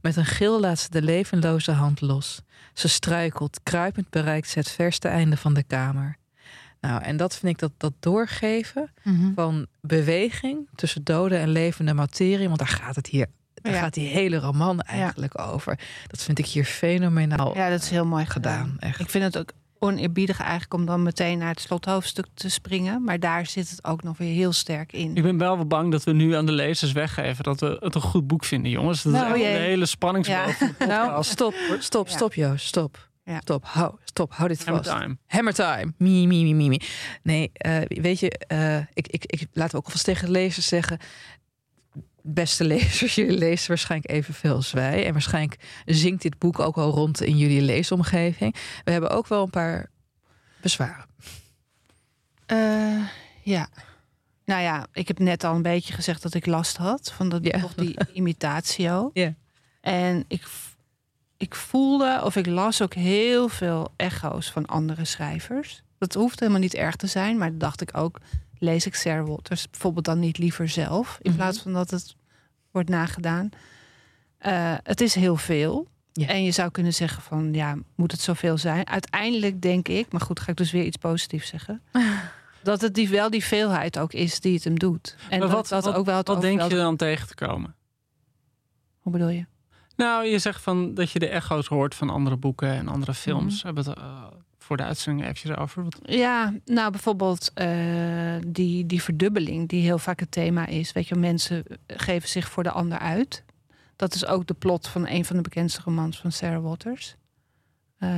[0.00, 2.40] Met een gil laat ze de levenloze hand los.
[2.72, 6.16] Ze struikelt, kruipend bereikt ze het verste einde van de kamer.
[6.88, 9.32] Nou, en dat vind ik dat, dat doorgeven Mhm.
[9.34, 13.78] van beweging tussen dode en levende materie, want daar gaat het hier, daar Ja.
[13.80, 15.78] gaat die hele roman eigenlijk over.
[16.06, 18.64] Dat vind ik hier fenomenaal Ja, dat is heel mooi gedaan.
[18.64, 18.78] gedaan.
[18.78, 19.00] Echt.
[19.00, 23.04] Ik vind het ook oneerbiedig eigenlijk om dan meteen naar het slothoofdstuk te springen.
[23.04, 25.16] Maar daar zit het ook nog weer heel sterk in.
[25.16, 27.94] Ik ben wel wel bang dat we nu aan de lezers weggeven dat we het
[27.94, 29.02] een goed boek vinden, jongens.
[29.02, 29.54] Dat Nou, is echt jee.
[29.54, 30.58] een hele spanningsboog.
[30.60, 30.70] Ja.
[30.86, 32.12] Nou, stop, stop, Ja.
[32.14, 33.08] stop, Joost, stop.
[33.26, 33.38] Ja.
[33.40, 34.98] Stop, hou, stop, hou dit Hammer vast.
[35.00, 35.16] time.
[35.26, 35.92] Hammer time.
[35.98, 36.80] Mi, mi, mi, mi, mi.
[37.22, 40.66] Nee, eh, weet je, eh, ik, ik, ik, laten we ook alvast tegen de lezers
[40.68, 40.98] zeggen.
[42.22, 45.06] Beste lezers, jullie lezen waarschijnlijk evenveel als wij.
[45.06, 48.56] En waarschijnlijk zingt dit boek ook al rond in jullie leesomgeving.
[48.84, 49.90] We hebben ook wel een paar
[50.60, 51.06] bezwaren.
[52.46, 53.06] Eh,
[53.42, 53.68] ja.
[54.44, 57.44] Nou ja, ik heb net al een beetje gezegd dat ik last had van dat,
[57.44, 57.58] Ja.
[57.60, 59.10] toch die imitatio.
[59.12, 59.34] Ja.
[59.80, 60.46] En ik,
[61.36, 65.82] ik voelde of ik las ook heel veel echo's van andere schrijvers.
[65.98, 68.18] Dat hoeft helemaal niet erg te zijn, maar dacht ik ook.
[68.58, 71.38] Lees ik Sarah Waters bijvoorbeeld dan niet liever zelf, in Mhm.
[71.40, 72.14] plaats van dat het
[72.70, 73.48] wordt nagedaan.
[74.38, 75.86] Eh, het is heel veel.
[76.12, 76.26] Ja.
[76.26, 78.86] En je zou kunnen zeggen van, ja, moet het zoveel zijn?
[78.86, 81.82] Uiteindelijk denk ik, maar goed, ga ik dus weer iets positiefs zeggen.
[82.62, 85.16] dat het die, wel die veelheid ook is die het hem doet.
[85.28, 87.74] En Maar wat, dat wat, ook wel wat denk je dan tegen te komen?
[88.98, 89.46] Hoe bedoel je?
[89.96, 93.56] Nou, je zegt van dat je de echo's hoort van andere boeken en andere films.
[93.56, 93.66] Mhm.
[93.66, 94.24] Hebben het eh,
[94.58, 95.82] voor de uitzending eventjes over.
[95.84, 100.92] Wat- Ja, nou bijvoorbeeld eh, die, die verdubbeling die heel vaak het thema is.
[100.92, 103.44] Weet je, mensen geven zich voor de ander uit.
[103.96, 107.14] Dat is ook de plot van een van de bekendste romans van Sarah Waters.
[107.98, 108.10] Eh,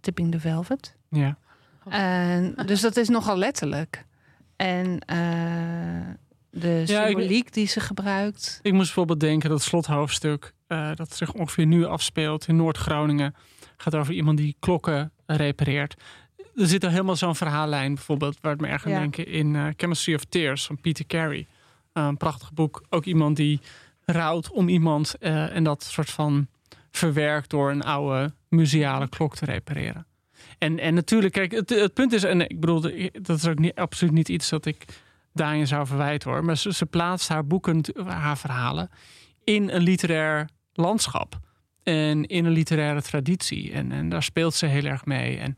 [0.00, 0.96] Tipping the Velvet.
[1.10, 1.36] Ja.
[1.88, 4.04] En, dus dat is nogal letterlijk.
[4.56, 4.98] En
[6.50, 8.58] de Ja, ik- symboliek die ze gebruikt.
[8.62, 10.52] Ik moest bijvoorbeeld denken dat het slothoofdstuk,
[10.94, 13.34] dat zich ongeveer nu afspeelt in Noord-Groningen,
[13.76, 15.94] gaat over iemand die klokken repareert.
[16.54, 18.98] Er zit er helemaal zo'n verhaallijn, bijvoorbeeld, waar het me erg aan Ja.
[18.98, 21.46] denken in eh, Chemistry of Tears van Peter Carey.
[21.92, 22.84] Eh, een prachtig boek.
[22.90, 23.60] Ook iemand die
[24.04, 26.46] rouwt om iemand eh, en dat soort van
[26.90, 30.06] verwerkt door een oude museale klok te repareren.
[30.58, 32.80] En, en natuurlijk, kijk, het, het punt is, en ik bedoel,
[33.12, 34.84] dat is ook niet, absoluut niet iets dat ik
[35.32, 36.44] daarin zou verwijten hoor.
[36.44, 38.90] Maar ze, ze plaatst haar boeken, haar verhalen
[39.44, 41.38] in een literair landschap.
[41.82, 43.72] En in een literaire traditie.
[43.72, 45.36] En, en daar speelt ze heel erg mee.
[45.38, 45.54] En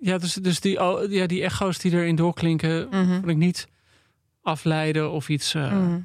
[0.00, 3.66] ja, dus, dus die, oh, ja, die echo's die erin doorklinken, vond ik niet
[4.42, 5.54] afleiden of iets.
[5.54, 5.98] eh, Mhm.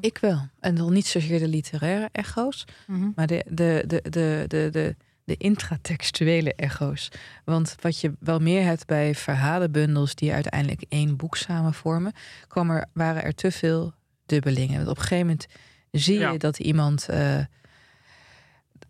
[0.00, 0.48] Ik wel.
[0.60, 3.08] En dan niet zozeer de literaire echo's, Mhm.
[3.14, 7.08] maar de, de, de, de, de, de, de intratextuele echo's.
[7.44, 12.12] Want wat je wel meer hebt bij verhalenbundels die uiteindelijk één boek samenvormen,
[12.48, 13.92] kwam er, waren er te veel
[14.26, 14.76] dubbelingen.
[14.76, 15.46] Want op een gegeven moment
[15.90, 17.06] zie je dat iemand.
[17.10, 17.38] Uh,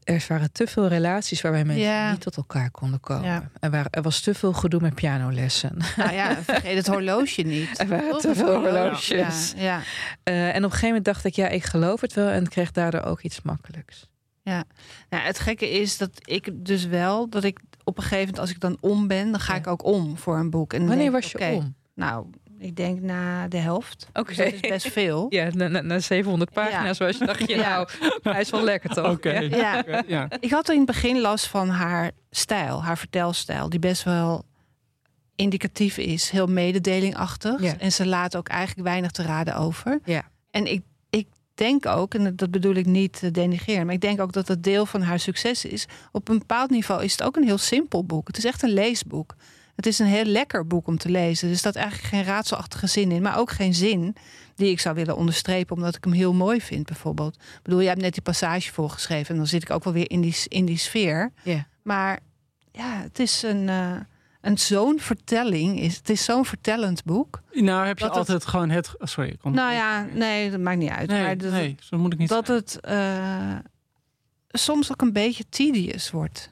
[0.05, 3.51] er waren te veel relaties waarbij mensen niet tot elkaar konden komen.
[3.61, 5.77] Er, waren, er was te veel gedoe met pianolessen.
[5.97, 7.79] Nou ja, vergeet het horloge niet.
[7.79, 9.53] Er waren te veel horloges.
[9.57, 9.81] Ja,
[10.25, 12.71] uh, en op een gegeven moment dacht ik, ja, ik geloof het wel en kreeg
[12.71, 14.09] daardoor ook iets makkelijks.
[14.43, 14.65] Ja,
[15.09, 18.51] nou, het gekke is dat ik dus wel, dat ik op een gegeven moment, als
[18.51, 20.73] ik dan om ben, dan ga ik ook om voor een boek.
[20.73, 21.75] En Wanneer was je om?
[21.95, 22.27] Nou,
[22.61, 24.07] ik denk na de helft.
[24.13, 24.29] Oké.
[24.29, 25.27] Dus dat is best veel.
[25.39, 27.89] Ja, na, na, na 700 pagina's zoals je dacht je, nou,
[28.23, 29.11] hij is wel lekker toch?
[29.11, 29.39] Oké.
[29.39, 29.85] Ja.
[30.07, 30.29] ja.
[30.41, 34.45] Ik had in het begin last van haar stijl, haar vertelstijl, die best wel
[35.37, 37.63] indicatief is, heel mededelingachtig.
[37.63, 39.99] En ze laat ook eigenlijk weinig te raden over.
[40.05, 40.23] Ja.
[40.51, 40.83] En ik
[41.61, 44.65] denk ook, en dat bedoel ik niet te denigeren, maar ik denk ook dat het
[44.65, 45.87] deel van haar succes is.
[46.13, 48.27] Op een bepaald niveau is het ook een heel simpel boek.
[48.27, 49.35] Het is echt een leesboek.
[49.81, 51.51] Het is een heel lekker boek om te lezen.
[51.51, 54.17] Er staat eigenlijk geen raadselachtige zin in, maar ook geen zin
[54.55, 57.35] die ik zou willen onderstrepen, omdat ik hem heel mooi vind, bijvoorbeeld.
[57.35, 60.11] Ik bedoel, jij hebt net die passage voorgeschreven en dan zit ik ook wel weer
[60.11, 61.33] in die, in die sfeer.
[61.43, 61.67] Ja.
[61.83, 62.19] Maar
[62.73, 63.69] ja, het is een.
[63.69, 63.97] Uh,
[64.41, 65.97] een zo'n vertelling is.
[65.97, 67.41] Het is zo'n vertellend boek.
[67.53, 68.95] Nou, heb je altijd gewoon het.
[68.99, 69.37] Oh, sorry.
[69.41, 69.55] Kom.
[69.55, 71.09] Nou ja, nee, dat maakt niet uit.
[71.09, 72.29] Nee, maar dat, nee, zo moet ik niet.
[72.29, 73.55] Dat het uh,
[74.49, 76.51] soms ook een beetje tedious wordt.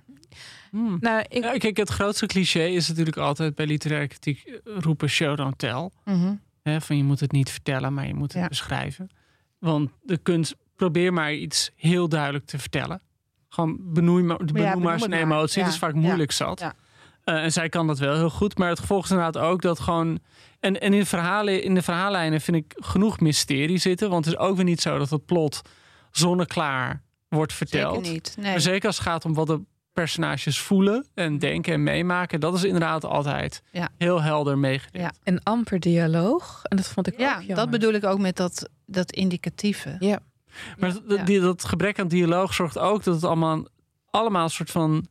[0.71, 0.97] Hmm.
[1.01, 1.43] Nou, ik...
[1.43, 5.59] Ja, kijk, het grootste cliché is natuurlijk altijd bij literaire kritiek eh, roepen show don't
[5.59, 5.91] tell.
[6.05, 9.11] Mm van je moet het niet vertellen, maar je moet het beschrijven.
[9.59, 13.01] Want de kunst, probeer maar iets heel duidelijk te vertellen.
[13.49, 15.63] Gewoon benoem maar, benoem ja, maar zijn emotie.
[15.63, 16.61] Dat is vaak moeilijk zat.
[16.61, 16.73] Uh,
[17.25, 18.59] en zij kan dat wel heel goed.
[18.59, 20.19] Maar het gevolg is inderdaad ook dat gewoon.
[20.61, 24.11] En, en in, de verhalen, in de verhaallijnen vind ik genoeg mysterie zitten.
[24.11, 25.63] Want het is ook weer niet zo dat het plot
[26.11, 27.95] zonneklaar wordt verteld.
[27.95, 28.35] Zeker niet.
[28.39, 28.51] Nee.
[28.51, 29.61] Maar zeker als het gaat om wat de
[30.01, 32.41] personages voelen en denken en meemaken.
[32.41, 33.89] Dat is inderdaad altijd ja.
[33.97, 35.05] heel helder meegedeeld.
[35.05, 35.13] Ja.
[35.23, 36.61] En amper dialoog.
[36.63, 37.57] En dat vond ik ja, ook jammer.
[37.57, 39.97] dat bedoel ik ook met dat, dat indicatieve.
[39.99, 40.19] Ja.
[40.79, 43.67] Maar dat, die, dat gebrek aan dialoog zorgt ook dat het allemaal,
[44.11, 45.07] allemaal een soort van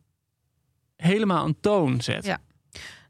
[0.95, 2.25] helemaal een toon zet.
[2.25, 2.39] Ja.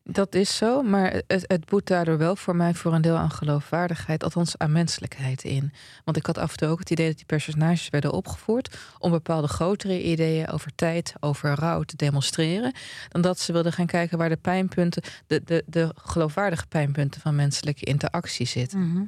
[0.09, 3.31] Dat is zo, maar het, het boet daardoor wel voor mij voor een deel aan
[3.31, 5.73] geloofwaardigheid, althans aan menselijkheid in.
[6.03, 9.11] Want ik had af en toe ook het idee dat die personages werden opgevoerd om
[9.11, 12.73] bepaalde grotere ideeën over tijd, over rouw te demonstreren,
[13.09, 17.35] dan dat ze wilden gaan kijken waar de pijnpunten, de, de, de geloofwaardige pijnpunten van
[17.35, 18.79] menselijke interactie zitten.
[18.79, 19.03] Mhm.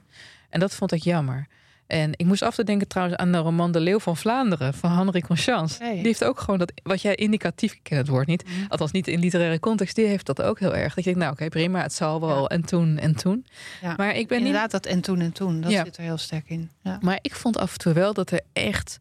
[0.49, 1.47] En dat vond ik jammer.
[1.89, 4.91] En ik moest af te denken trouwens aan de roman De Leeuw van Vlaanderen van
[4.91, 5.79] Henri Conscience.
[5.79, 8.65] Die heeft ook gewoon dat, wat jij indicatief, ken het woord niet, mm.
[8.67, 10.93] althans niet in literaire context, die heeft dat ook heel erg.
[10.93, 13.45] Dat je denkt, nou oké, prima, het zal wel en toen en toen.
[13.81, 13.93] Ja.
[13.97, 16.69] Maar ik ben Inderdaad, dat en toen en toen, dat zit er heel sterk in.
[17.01, 18.99] Maar ik vond af en toe wel dat er echt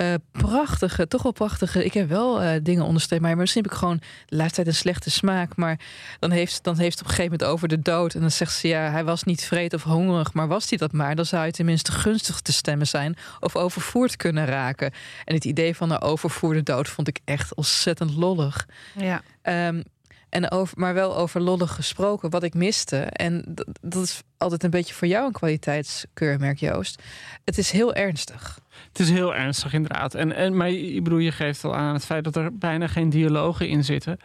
[0.00, 1.84] uh, prachtige, toch wel prachtige.
[1.84, 5.10] Ik heb wel uh, dingen onderstreept, maar misschien heb ik gewoon de leeftijd een slechte
[5.10, 5.56] smaak.
[5.56, 5.80] Maar
[6.18, 8.14] dan heeft, dan heeft het op een gegeven moment over de dood.
[8.14, 10.92] En dan zegt ze ja, hij was niet vreed of hongerig, maar was hij dat
[10.92, 11.14] maar?
[11.14, 14.92] Dan zou hij tenminste gunstig te stemmen zijn of overvoerd kunnen raken.
[15.24, 18.66] En het idee van een overvoerde dood vond ik echt ontzettend lollig.
[18.94, 19.22] Ja.
[19.68, 19.84] Um,
[20.28, 22.96] en over, maar wel over lollig gesproken, wat ik miste.
[22.96, 27.02] En dat, is altijd een beetje voor jou een kwaliteitskeurmerk, Joost.
[27.44, 28.58] Het is heel ernstig.
[28.88, 30.14] Het is heel ernstig, inderdaad.
[30.14, 33.10] En, en, maar ik bedoel, je geeft al aan het feit dat er bijna geen
[33.10, 34.18] dialogen in zitten.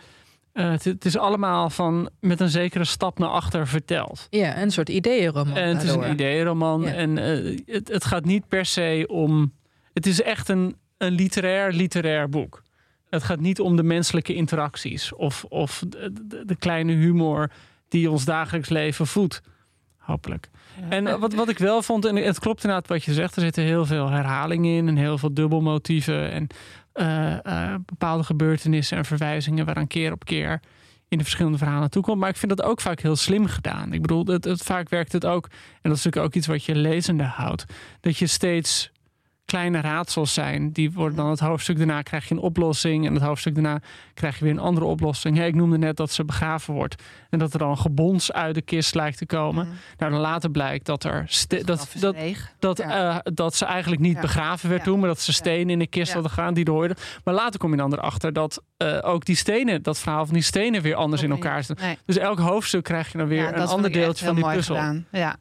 [0.54, 4.28] Uh, het, is allemaal van met een zekere stap naar achter verteld.
[4.30, 5.58] Ja, een soort ideeënroman.
[5.58, 6.88] En het is een ideeënroman.
[6.88, 9.54] En uh, het, het gaat niet per se om.
[9.94, 12.63] Het is echt een, een literair, literair boek.
[13.14, 17.52] Het gaat niet om de menselijke interacties of, of de, de, kleine humor
[17.88, 19.42] die ons dagelijks leven voedt.
[19.98, 20.50] Hopelijk.
[20.90, 23.64] En wat, wat ik wel vond, en het klopt inderdaad wat je zegt, er zitten
[23.64, 26.48] heel veel herhalingen in en heel veel dubbelmotieven en
[26.94, 30.60] uh, uh, bepaalde gebeurtenissen en verwijzingen waaraan keer op keer
[31.08, 32.20] in de verschillende verhalen toekomt.
[32.20, 33.94] Maar ik vind dat ook vaak heel slim gedaan.
[33.94, 36.64] Ik bedoel, het, het, vaak werkt het ook, en dat is natuurlijk ook iets wat
[36.64, 37.66] je lezende houdt,
[38.00, 38.92] dat je steeds
[39.46, 40.72] kleine raadsels zijn.
[40.72, 43.06] Die worden dan het hoofdstuk daarna krijg je een oplossing.
[43.06, 43.80] En het hoofdstuk daarna
[44.14, 45.44] krijg je weer een andere oplossing.
[45.44, 47.04] ik noemde net dat ze begraven wordt.
[47.30, 49.66] En dat er dan gebons uit de kist lijkt te komen.
[49.66, 49.76] Mhm.
[49.98, 52.18] Nou, dan later blijkt dat er dat, dat,
[52.60, 55.88] dat, uh, dat ze eigenlijk niet begraven werd toen, maar dat ze stenen in de
[55.88, 56.98] kist hadden gaan die hoorden.
[57.24, 60.44] Maar later kom je dan erachter dat uh, ook die stenen, dat verhaal van die
[60.44, 61.86] stenen weer anders in elkaar zitten.
[61.86, 61.98] Nee.
[62.06, 64.78] Dus elk hoofdstuk krijg je dan weer een ander deeltje van die puzzel.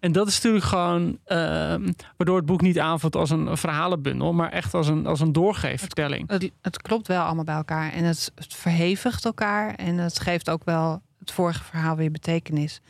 [0.00, 1.38] En dat is natuurlijk gewoon uh,
[2.16, 5.32] waardoor het boek niet aanvoelt als een verhalen bundel, maar echt als een, als een
[5.32, 6.30] doorgeefvertelling.
[6.60, 10.64] Het, klopt wel allemaal bij elkaar en het, het verhevigt elkaar en het geeft ook
[10.64, 12.80] wel het vorige verhaal weer betekenis.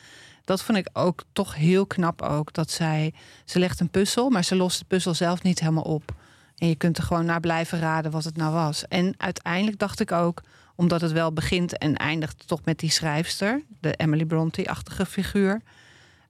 [0.45, 2.53] Dat vond ik ook toch heel knap ook.
[2.53, 6.15] Dat zij, ze legt een puzzel, maar ze lost de puzzel zelf niet helemaal op.
[6.57, 8.89] En je kunt er gewoon naar blijven raden wat het nou was.
[8.89, 10.43] En uiteindelijk dacht ik ook,
[10.75, 15.61] omdat het wel begint en eindigt toch met die schrijfster, de Emily Bronte-achtige figuur.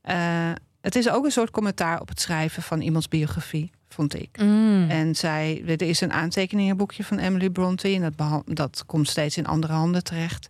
[0.05, 4.39] Uh, het is ook een soort commentaar op het schrijven van iemands biografie, vond ik.
[4.41, 4.91] Mm.
[4.91, 9.47] En zij, er is een aantekeningenboekje van Emily Bronte en dat, dat komt steeds in
[9.47, 10.47] andere handen terecht.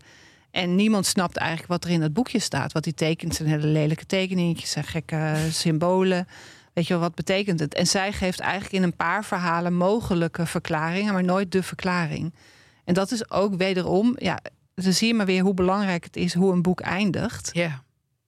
[0.50, 2.72] En niemand snapt eigenlijk wat er in dat boekje staat.
[2.72, 6.26] Wat die tekent zijn hele lelijke tekeningetjes en gekke symbolen.
[6.72, 7.74] Weet je wel, wat betekent het?
[7.74, 12.34] En zij geeft eigenlijk in een paar verhalen mogelijke verklaringen, maar nooit de verklaring.
[12.84, 14.38] En dat is ook wederom, ja,
[14.74, 17.50] dan zie je maar weer hoe belangrijk het is hoe een boek eindigt.
[17.52, 17.82] Ja.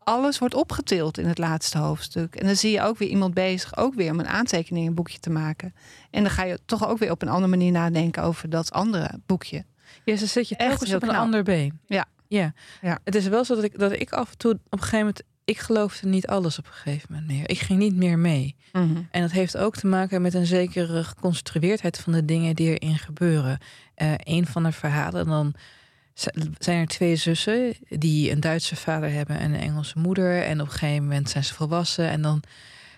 [0.05, 2.37] Alles wordt opgetild in het laatste hoofdstuk.
[2.37, 5.75] En dan zie je ook weer iemand bezig, ook weer om een aantekeningenboekje te maken.
[6.11, 9.21] En dan ga je toch ook weer op een andere manier nadenken over dat andere
[9.27, 9.65] boekje.
[10.05, 11.79] Ja, ze zet je echt op een ander been.
[11.87, 12.05] Ja.
[12.29, 12.53] ja.
[12.81, 12.99] Ja.
[13.05, 15.23] Het is wel zo dat ik, dat ik af en toe op een gegeven moment
[15.45, 17.51] ik geloofde niet alles op een gegeven moment meer.
[17.51, 18.57] Ik ging niet meer mee.
[18.73, 19.03] Mhm.
[19.11, 22.99] En dat heeft ook te maken met een zekere geconstrueerdheid van de dingen die erin
[22.99, 23.59] gebeuren.
[23.97, 25.55] Uh, een van de verhalen, dan
[26.59, 30.43] zijn er twee zussen die een Duitse vader hebben en een Engelse moeder.
[30.43, 32.09] En op een gegeven moment zijn ze volwassen.
[32.09, 32.43] En dan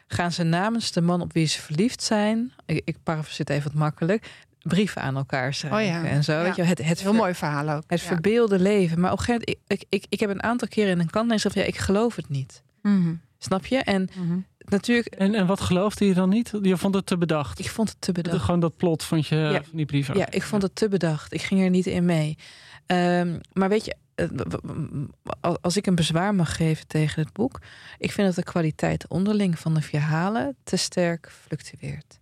[0.07, 3.81] gaan ze namens de man op wie ze verliefd zijn, ik, ik parafraseer even wat
[3.81, 4.27] makkelijk,
[4.63, 6.11] brieven aan elkaar schrijven oh ja.
[6.11, 6.33] en zo.
[6.33, 6.43] Ja.
[6.43, 7.83] Weet je, het, het Heel mooi verhaal ook.
[7.87, 8.07] Het Ja.
[8.07, 9.01] verbeelde leven.
[9.01, 11.33] Maar op een gegeven moment, ik, ik, ik heb een aantal keren in een kant
[11.33, 12.63] gezegd van ja, ik geloof het niet.
[12.83, 13.15] Mhm.
[13.39, 13.77] Snap je?
[13.79, 14.39] En Mhm.
[14.59, 16.53] natuurlijk, En, en wat geloofde je dan niet?
[16.63, 17.59] Je vond het te bedacht.
[17.59, 18.43] ik vond het te bedacht.
[18.45, 19.63] Gewoon dat plot vond je Ja.
[19.63, 20.17] van die brieven.
[20.19, 21.33] Ja, ik vond het te bedacht.
[21.35, 22.39] Ik ging er niet in mee.
[22.87, 27.61] Ehm, maar weet je, eh, als ik een bezwaar mag geven tegen het boek,
[27.99, 32.19] ik vind dat de kwaliteit onderling van de verhalen te sterk fluctueert.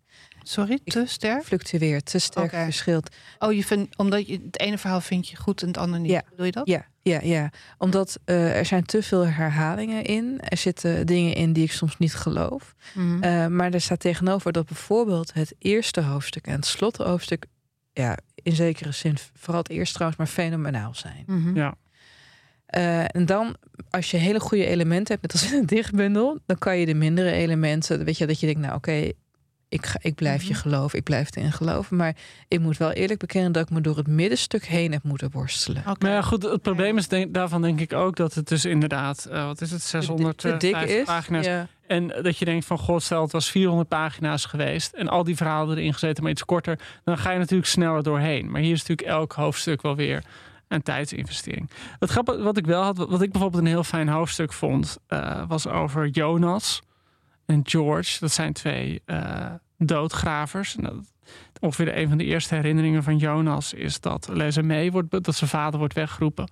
[0.46, 1.44] Sorry, te sterk?
[1.44, 3.16] Fluctueert, te sterk verschilt.
[3.38, 6.10] Oh, je vindt, omdat je het ene verhaal vind je goed en het andere niet.
[6.10, 6.22] Ja.
[6.36, 6.66] Doe je dat?
[6.66, 7.50] Ja, ja, ja.
[7.78, 10.40] Omdat eh, er zijn te veel herhalingen in.
[10.40, 12.74] Er zitten dingen in die ik soms niet geloof.
[12.94, 13.22] Mhm.
[13.22, 17.46] Eh, maar er staat tegenover dat bijvoorbeeld het eerste hoofdstuk en het slothoofdstuk,
[17.92, 21.24] ja, in zekere zin, vooral het eerste trouwens, maar fenomenaal zijn.
[21.26, 21.56] Mhm.
[21.56, 21.74] Ja.
[22.66, 23.56] Eh, en dan,
[23.90, 26.94] als je hele goede elementen hebt, net als in een dichtbundel, dan kan je de
[26.94, 29.12] mindere elementen, weet je, dat je denkt, nou oké,
[29.74, 30.58] ik, ga, ik blijf je Mhm.
[30.60, 31.96] geloven, ik blijf erin geloven.
[31.96, 32.14] Maar
[32.48, 35.82] ik moet wel eerlijk bekennen dat ik me door het middenstuk heen heb moeten worstelen.
[35.88, 36.04] Oké.
[36.04, 39.24] Maar ja, goed, het probleem is denk, daarvan denk ik ook dat het dus inderdaad,
[39.24, 41.04] eh, wat is het, 600 te dik is.
[41.04, 41.46] pagina's.
[41.46, 41.66] Ja.
[41.86, 45.36] En dat je denkt van, god, stel het was 400 pagina's geweest en al die
[45.36, 48.50] verhalen erin gezeten, maar iets korter, dan ga je natuurlijk sneller doorheen.
[48.50, 50.24] Maar hier is natuurlijk elk hoofdstuk wel weer
[50.68, 51.70] een tijdsinvestering.
[51.98, 55.42] Het grappige wat ik wel had, wat ik bijvoorbeeld een heel fijn hoofdstuk vond, eh,
[55.48, 56.82] was over Jonas
[57.46, 58.16] en George.
[58.20, 59.50] Dat zijn twee eh,
[59.86, 60.76] doodgravers.
[60.80, 60.94] Dat,
[61.60, 64.30] ongeveer een van de eerste herinneringen van Jonas is dat
[64.62, 66.48] Mee wordt, dat zijn vader wordt weggeroepen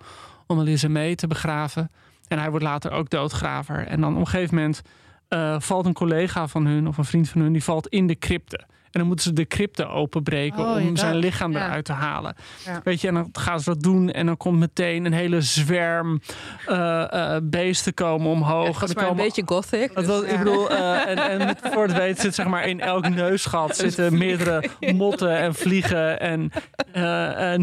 [0.47, 0.57] om
[0.89, 1.91] Mee te begraven.
[2.27, 3.87] En hij wordt later ook doodgraver.
[3.87, 4.81] En dan op een gegeven moment
[5.27, 8.17] eh, valt een collega van hun of een vriend van hun, die valt in de
[8.17, 8.65] crypte.
[8.93, 11.65] En dan moeten ze de crypte openbreken Oh, om zijn dat- lichaam ja.
[11.65, 12.35] eruit te halen.
[12.65, 12.81] Ja.
[12.83, 14.11] Weet je, en dan gaan ze dat doen.
[14.11, 16.21] En dan komt meteen een hele zwerm
[16.65, 18.81] eh, eh, beesten komen omhoog.
[18.81, 19.93] Er maar een beetje gothic.
[19.93, 22.79] dat dus- was, Ik bedoel, eh, en, en voor het weet zit zeg maar in
[22.81, 26.51] elk neusgat zitten meerdere motten en vliegen en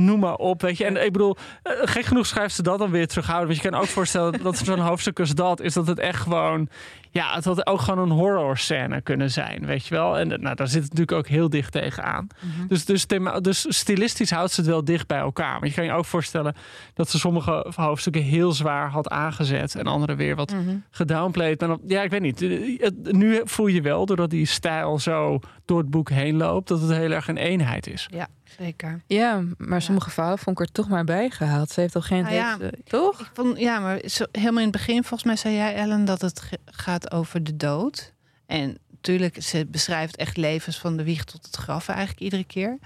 [0.04, 0.84] noem maar op, weet je.
[0.84, 3.48] En ik bedoel, gek genoeg schrijft ze dat dan weer terughouden.
[3.48, 6.68] Want je kan ook voorstellen dat zo'n hoofdstuk als dat is dat het echt gewoon,
[7.10, 10.18] ja, het had ook gewoon een horror scène kunnen zijn, weet je wel.
[10.18, 12.26] En nou, daar zit het natuurlijk ook heel dicht tegenaan.
[12.68, 15.58] Dus, dus, thema, dus stilistisch houdt ze het wel dicht bij elkaar.
[15.60, 16.54] Maar je kan je ook voorstellen
[16.94, 20.76] dat ze sommige hoofdstukken heel zwaar had aangezet en andere weer wat Mhm.
[20.90, 21.60] gedownplayed.
[21.60, 22.42] Maar dan- ja, ik weet niet.
[22.42, 26.80] Eh, nu voel je wel, doordat die stijl zo door het boek heen loopt, dat
[26.80, 28.06] het heel erg een eenheid is.
[28.10, 28.28] Ja,
[28.60, 29.02] zeker.
[29.06, 31.70] Ja, maar sommige verhalen vond ik er toch maar bij gehaald.
[31.70, 32.22] Ze heeft toch geen...
[32.22, 32.58] Nou ja.
[32.58, 33.20] heeft, eh, toch?
[33.20, 36.20] Ik vond, ja, maar zo, helemaal in het begin, volgens mij zei jij, Ellen, dat
[36.20, 38.12] het gaat over de dood.
[38.46, 42.78] En natuurlijk, ze beschrijft echt levens van de wieg tot het graf eigenlijk iedere keer.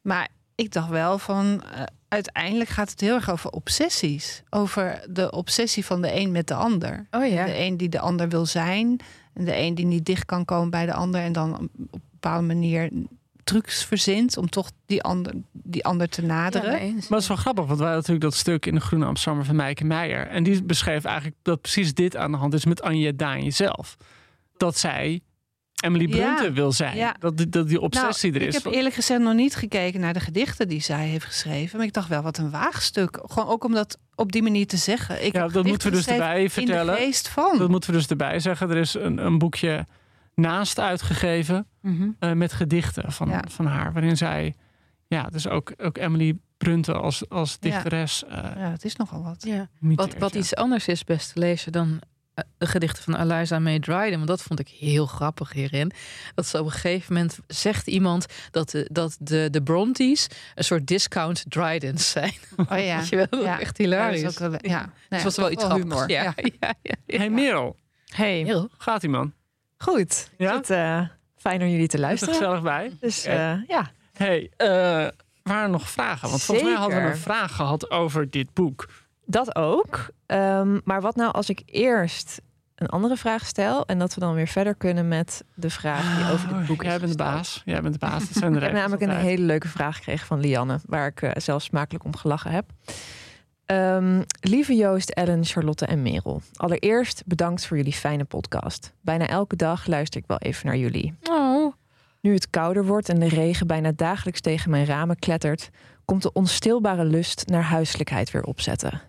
[0.00, 4.42] Maar ik dacht wel van, eh, uiteindelijk gaat het heel erg over obsessies.
[4.50, 7.06] Over de obsessie van de een met de ander.
[7.10, 7.44] Oh ja.
[7.44, 9.00] De een die de ander wil zijn.
[9.32, 11.20] En de een die niet dicht kan komen bij de ander.
[11.20, 12.90] En dan op een bepaalde manier
[13.44, 16.72] trucs verzint om toch die ander, die ander te naderen.
[16.86, 16.92] Ja.
[16.92, 19.46] Maar het is wel grappig, want wij hadden natuurlijk dat stuk in de Groene Amsterdammer
[19.46, 20.26] van Meike Meijer.
[20.26, 23.96] En die beschreef eigenlijk dat precies dit aan de hand is met Anje Daanje zelf.
[24.56, 25.20] Dat zij
[25.84, 26.34] Emily Ja.
[26.34, 26.96] Brunte wil zijn.
[26.96, 27.16] Ja.
[27.18, 28.56] Dat, die- dat die obsessie Nou, er is.
[28.56, 31.76] Ik heb eerlijk gezegd nog niet gekeken naar de gedichten die zij heeft geschreven.
[31.78, 33.18] Maar ik dacht wel, wat een waagstuk.
[33.26, 35.24] Gewoon ook om dat op die manier te zeggen.
[35.26, 36.94] Ik ja, dat moeten we dus erbij vertellen.
[36.96, 37.58] de geest van.
[37.58, 38.70] Dat moeten we dus erbij zeggen.
[38.70, 39.86] Er is een, een boekje
[40.34, 41.66] naast uitgegeven.
[41.84, 42.08] Mhm.
[42.18, 43.42] eh, met gedichten van, Ja.
[43.48, 43.92] van haar.
[43.92, 44.54] Waarin zij,
[45.06, 48.24] ja, dus ook, ook Emily Brunte als, als dichteres.
[48.24, 49.42] eh Ja, het is nogal wat.
[49.46, 49.68] Ja.
[49.80, 50.38] Wat, wat ja.
[50.38, 52.00] iets anders is, beste lezer, dan
[52.34, 54.16] eh, de gedichten van Eliza May Dryden.
[54.16, 55.92] Want dat vond ik heel grappig hierin.
[56.34, 60.64] Dat ze op een gegeven moment zegt iemand dat de, dat de, de Brontes een
[60.64, 62.32] soort discount Drydens zijn.
[62.56, 62.96] Oh ja.
[62.98, 63.26] Weet je wel?
[63.30, 63.60] Dat Ja.
[63.60, 64.20] echt hilarisch.
[64.20, 64.92] Ja, dat wel- ja.
[65.08, 65.90] Dus was wel toch iets grappigs.
[65.90, 66.10] humor.
[66.10, 66.32] Ja, Ja.
[66.60, 66.74] ja.
[66.82, 67.76] Ja, ja, Hey Merel,
[68.06, 68.68] Hey, Heel.
[68.78, 69.32] gaat ie man?
[69.76, 70.30] goed.
[70.38, 70.60] Ja?
[70.66, 71.00] Ja?
[71.00, 71.08] Eh,
[71.48, 72.34] fijn om jullie te Is er luisteren.
[72.34, 72.92] gezellig bij?
[73.00, 74.66] Dus eh, ja, Hey, eh,
[75.42, 76.28] waren nog vragen?
[76.28, 78.88] Want volgens mij hadden we een vraag gehad over dit boek.
[79.24, 80.08] dat ook.
[80.26, 82.40] Ehm, maar wat nou als ik eerst
[82.74, 83.86] een andere vraag stel...
[83.86, 86.86] en dat we dan weer verder kunnen met de vraag die over dit boek is
[86.86, 87.62] Oh, Jij bent de baas.
[87.64, 88.28] Jij bent de baas.
[88.28, 90.80] Dat zijn de Ik heb namelijk een hele leuke vraag gekregen van Lianne...
[90.86, 92.64] waar ik eh, zelfs smakelijk om gelachen heb.
[93.66, 96.42] Ehm, lieve Joost, Ellen, Charlotte en Merel.
[96.54, 98.92] Allereerst bedankt voor jullie fijne podcast.
[99.00, 101.14] Bijna elke dag luister ik wel even naar jullie.
[101.30, 101.72] Oh.
[102.20, 105.70] Nu het kouder wordt en de regen bijna dagelijks tegen mijn ramen klettert,
[106.04, 109.00] komt de onstilbare lust naar huiselijkheid weer opzetten.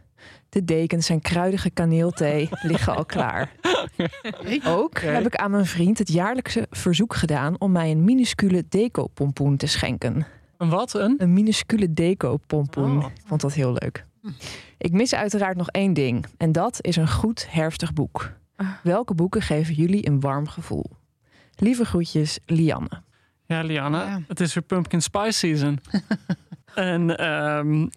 [0.49, 3.51] De dekens en kruidige kaneelthee liggen al klaar.
[4.66, 9.58] Ook heb ik aan mijn vriend het jaarlijkse verzoek gedaan om mij een minuscule deco-pompoen
[9.58, 10.26] te schenken.
[10.58, 10.93] Een wat?
[10.93, 11.16] Een?
[11.18, 12.97] Een minuscule deco-pompoen.
[12.97, 13.06] Oh.
[13.06, 14.06] Ik vond dat heel leuk.
[14.78, 16.26] Ik mis uiteraard nog één ding.
[16.38, 18.32] En dat is een goed herfstig boek.
[18.84, 20.86] Welke boeken geven jullie een warm gevoel?
[21.56, 23.02] Lieve groetjes, Lianne.
[23.46, 23.98] Ja, Lianne.
[23.98, 24.22] Ja.
[24.28, 25.80] Het is weer pumpkin spice season.
[26.76, 27.88] en ehm,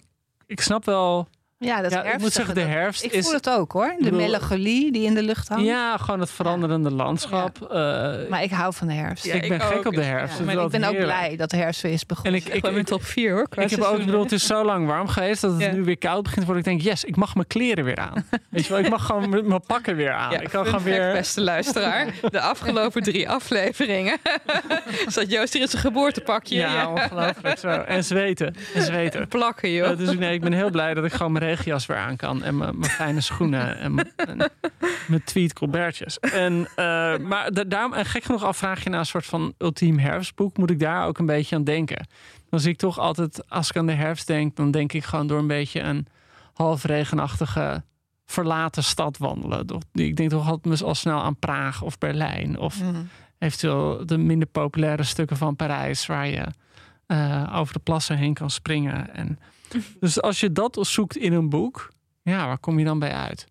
[0.47, 1.29] ik snap wel...
[1.61, 3.25] Ja, dat ja, ik moet zeggen, de herfst Ik is...
[3.25, 3.95] voel het ook hoor.
[3.99, 5.65] De bedoel- melancholie die in de lucht hangt.
[5.65, 7.63] Ja, gewoon het veranderende landschap.
[7.63, 7.69] Eh,
[8.29, 9.25] Maar ik hou van de herfst.
[9.25, 9.87] Ja, ik ben ik gek ook.
[9.87, 10.41] op de herfst.
[10.45, 12.35] Maar ik ben ook blij dat de herfst weer is En begonnen.
[12.35, 13.43] ik, ik, in ik, top 4 hoor.
[13.43, 14.07] ik heb ook, ik seizoenen.
[14.07, 15.73] bedoel, het is zo lang warm geweest dat het Ja.
[15.73, 16.73] nu weer koud begint te worden.
[16.73, 18.27] Ik denk, yes, ik mag mijn kleren weer aan.
[18.51, 20.31] Weet je wel, ik mag gewoon mijn pakken weer aan.
[20.33, 21.13] Ja, ik kan gewoon weer.
[21.13, 22.07] beste luisteraar.
[22.31, 24.17] De afgelopen drie afleveringen
[25.07, 26.57] zat Joost hier in zijn geboortepakje.
[26.57, 27.69] Ja, Ja, ongelooflijk zo.
[27.69, 28.55] En zweten.
[28.75, 29.29] En zweten.
[29.29, 29.99] Plakken, joh.
[29.99, 32.43] Dus nee, ik ben heel blij dat ik gewoon mijn regenjas weer aan kan.
[32.43, 33.77] En mijn, fijne schoenen.
[33.79, 36.19] En mijn, tweed colbertjes.
[36.19, 39.99] En, eh, maar da- daarom, en gek genoeg afvraag je naar een soort van ultiem
[39.99, 40.57] herfstboek.
[40.57, 42.07] Moet ik daar ook een beetje aan denken.
[42.51, 44.57] Dan zie ik toch altijd, als ik aan de herfst denk...
[44.57, 46.07] dan denk ik gewoon door een beetje een
[46.55, 47.83] half regenachtige
[48.27, 49.67] verlaten stad wandelen.
[49.93, 52.59] Ik denk toch altijd al snel aan Praag of Berlijn.
[52.59, 53.03] Of Mhm.
[53.39, 56.07] eventueel de minder populaire stukken van Parijs...
[56.07, 56.45] waar je
[57.07, 59.15] eh, over de plassen heen kan springen.
[59.15, 59.39] En,
[60.01, 61.89] dus als je dat zoekt in een boek...
[62.23, 63.47] ja, waar kom je dan bij uit?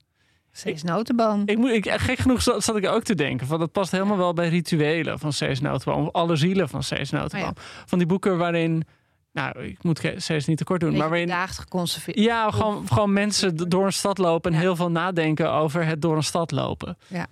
[0.51, 1.43] Cees Notenboom.
[1.45, 3.47] Ik moet, ik, gek genoeg zat, zat ik ook te denken...
[3.47, 6.05] van dat past helemaal wel bij rituelen van Cees Notenboom...
[6.05, 7.49] of alle zielen van Cees Notenboom.
[7.49, 8.83] Oh Van die boeken waarin...
[9.31, 10.97] nou, ik moet Cees niet tekort doen...
[10.97, 12.19] maar waarin geconserveerd.
[12.19, 14.63] ja, gewoon, gewoon mensen door een stad lopen en Ja.
[14.63, 16.97] heel veel nadenken over het door een stad lopen.
[17.07, 17.27] Ja.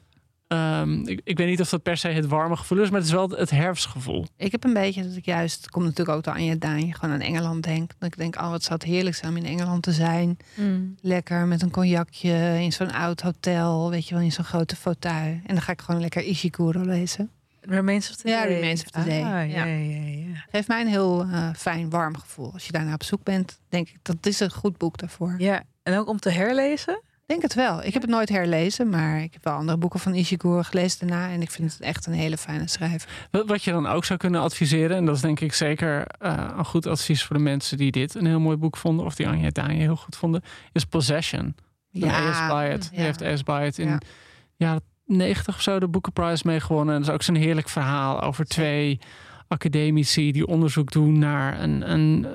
[0.48, 3.08] Ehm, ik, ik weet niet of dat per se het warme gevoel is, maar het
[3.08, 4.26] is wel het herfstgevoel.
[4.38, 7.16] Ik heb een beetje dat ik juist, het komt natuurlijk ook door Anja Daan, gewoon
[7.16, 7.92] aan Engeland denk.
[8.00, 10.38] Dat ik denk, oh wat zou het heerlijk zijn om in Engeland te zijn.
[10.54, 10.96] Mm.
[11.02, 15.40] Lekker met een cognacje in zo'n oud hotel, weet je wel, in zo'n grote fauteuil.
[15.46, 17.30] En dan ga ik gewoon lekker Ishiguro lezen.
[17.62, 18.54] Remains of the Ja, Day.
[18.54, 19.22] Remains of the Day.
[19.24, 19.66] Ah, ja, Ja.
[19.66, 20.46] ja, ja.
[20.52, 22.54] Geeft mij een heel eh, fijn, warm gevoel.
[22.54, 25.36] Als je daarna op zoek bent, denk ik, dat is een goed boek daarvoor.
[25.38, 27.02] Ja, en ook om te herlezen.
[27.28, 27.84] Ik denk het wel.
[27.84, 31.30] Ik heb het nooit herlezen, maar ik heb wel andere boeken van Ishiguro gelezen daarna.
[31.30, 33.10] En ik vind het echt een hele fijne schrijver.
[33.32, 36.48] Wat wat je dan ook zou kunnen adviseren, en dat is denk ik zeker eh,
[36.58, 39.28] een goed advies voor de mensen die dit een heel mooi boek vonden, of die
[39.28, 41.56] Anja Danje heel goed vonden, is Possession.
[41.90, 42.48] Ja, A.S.
[42.48, 42.90] Byatt.
[42.92, 43.02] Ja.
[43.02, 43.44] heeft A.S.
[43.44, 44.00] Byatt in Ja.
[44.56, 46.94] jaren 90 of zo de Boekenprijs mee gewonnen.
[46.96, 49.00] En dat is ook zo'n heerlijk verhaal over twee
[49.48, 52.28] academici die onderzoek doen naar een, een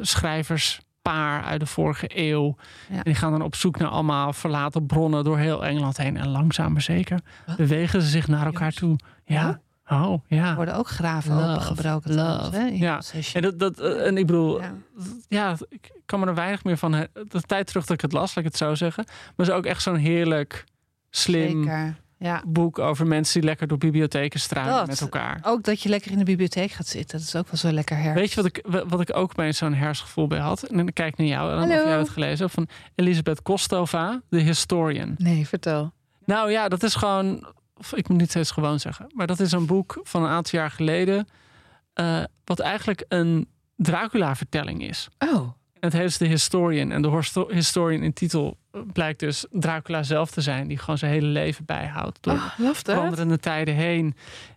[1.02, 2.56] schrijverspaar uit de vorige eeuw.
[2.88, 2.96] Ja.
[2.96, 6.16] En die gaan dan op zoek naar allemaal verlaten bronnen door heel Engeland heen.
[6.16, 7.20] En langzaam maar zeker
[7.56, 8.96] bewegen ze zich naar elkaar toe.
[9.24, 9.60] Ja.
[9.88, 10.48] Oh, ja.
[10.50, 12.14] Er worden ook graven Love, opengebroken.
[12.14, 12.50] love.
[12.50, 13.00] trouwens, Ja.
[13.32, 14.72] En, dat, dat, eh, en ik bedoel, Ja.
[15.28, 16.90] ja, ik kan me er weinig meer van.
[17.28, 19.04] De tijd terug dat ik het las, laat ik het zo zeggen.
[19.36, 20.64] Maar is ook echt zo'n heerlijk,
[21.10, 21.96] slim Zeker.
[22.22, 22.42] Ja.
[22.46, 24.86] boek over mensen die lekker door bibliotheken struinen Dat.
[24.86, 25.40] met elkaar.
[25.42, 27.18] Ook dat je lekker in de bibliotheek gaat zitten.
[27.18, 28.14] Dat is ook wel zo lekker her.
[28.14, 30.62] Weet je wat ik, wat ik ook bij zo'n hersgevoel bij had?
[30.62, 31.88] En dan kijk ik naar jou, Ellen, of Hallo.
[31.88, 35.14] jij het gelezen van Elisabeth Kostova, de historian.
[35.16, 35.92] Nee, vertel.
[36.24, 39.52] Nou ja, dat is gewoon, of ik moet niet steeds gewoon zeggen, maar dat is
[39.52, 41.26] een boek van een aantal jaar geleden,
[41.92, 45.08] eh, wat eigenlijk een Dracula-vertelling is.
[45.18, 45.48] Oh,
[45.80, 46.90] Het dus de Historian.
[46.90, 48.56] En de Historian in titel
[48.92, 53.38] blijkt dus Dracula zelf te zijn, die gewoon zijn hele leven bijhoudt door oh veranderende
[53.38, 54.14] tijden heen.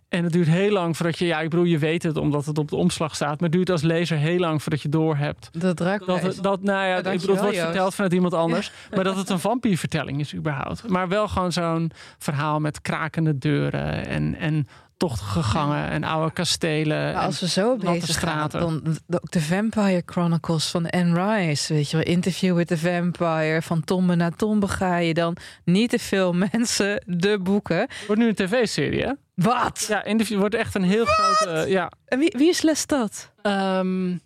[0.08, 2.58] En het duurt heel lang voordat je, ja, ik bedoel, je weet het omdat het
[2.58, 5.48] op de omslag staat, maar het duurt als lezer heel lang voordat je doorhebt.
[5.52, 8.72] Dat Dracula Dat, dat, nou ja, Ja, ik bedoel, het wordt verteld vanuit iemand anders,
[8.94, 10.88] maar dat het een vampiervertelling is überhaupt.
[10.88, 17.12] Maar wel gewoon zo'n verhaal met krakende deuren en, en tochtige gangen en oude kastelen.
[17.12, 21.90] Maar als we zo bezig gaan, dan ook de Vampire Chronicles van Anne Rice, weet
[21.90, 25.98] je wel, Interview with the Vampire, van tombe naar tombe ga je dan niet te
[25.98, 27.88] veel mensen de boeken.
[28.06, 29.12] Wordt nu een tv-serie, hè?
[29.34, 29.84] Wat?
[29.88, 31.70] Ja, Interview wordt echt een heel grote.
[31.70, 31.90] Ja.
[32.04, 33.32] En wie, wie is Lestat?
[33.42, 34.20] Um,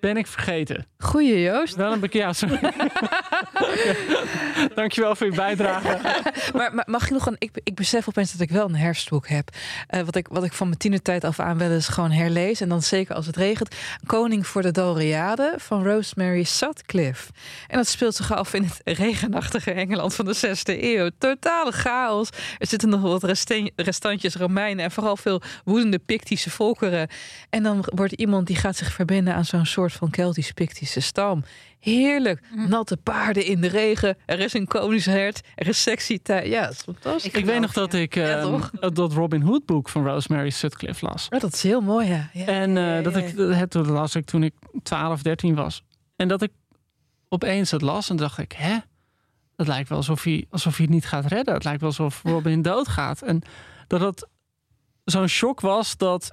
[0.00, 0.86] ben ik vergeten.
[0.98, 1.74] Goeie Joost.
[1.74, 2.18] Wel een bekend.
[2.20, 2.58] Ja, sorry.
[4.74, 5.98] Dankjewel voor je bijdrage.
[6.56, 7.36] maar, maar, mag ik nog een.
[7.38, 9.50] Ik, ik besef opeens dat ik wel een herfstboek heb.
[9.90, 12.60] Uh, wat, ik, wat ik van mijn tienertijd af aan wel eens gewoon herlees.
[12.60, 13.74] En dan zeker als het regent.
[14.06, 17.32] Koning voor de Doriade van Rosemary Sutcliffe.
[17.68, 21.10] En dat speelt zich af in het regenachtige Engeland van de 6e eeuw.
[21.18, 22.28] Totale chaos.
[22.58, 23.44] Er zitten nog wat
[23.76, 24.84] restantjes Romeinen.
[24.84, 27.08] En vooral veel woedende Pictische volkeren.
[27.50, 31.44] En dan wordt iemand die gaat zich verbinden aan zo'n soort van Keltisch-Pictische stam.
[31.80, 32.40] Heerlijk.
[32.54, 32.68] Mhm.
[32.68, 34.16] Natte paarden in de regen.
[34.26, 35.40] Er is een koningshert.
[35.54, 36.46] Er is sexy tijd.
[36.46, 37.32] Ja, dat is fantastisch.
[37.32, 38.62] Ik, weet nog dat ik uh,
[38.92, 41.26] dat Robin Hood boek van Rosemary Sutcliffe las.
[41.30, 42.30] Ja, dat is heel mooi, ja.
[42.32, 45.82] ja en uh, dat ik het las ik toen ik 12, 13 was.
[46.16, 46.50] En dat ik
[47.28, 48.76] opeens het las en dacht ik, hè?
[49.56, 51.54] Het lijkt wel alsof hij, alsof hij het niet gaat redden.
[51.54, 53.22] Het lijkt wel alsof Robin doodgaat.
[53.22, 53.42] En
[53.86, 54.28] dat het
[55.04, 56.32] zo'n shock was dat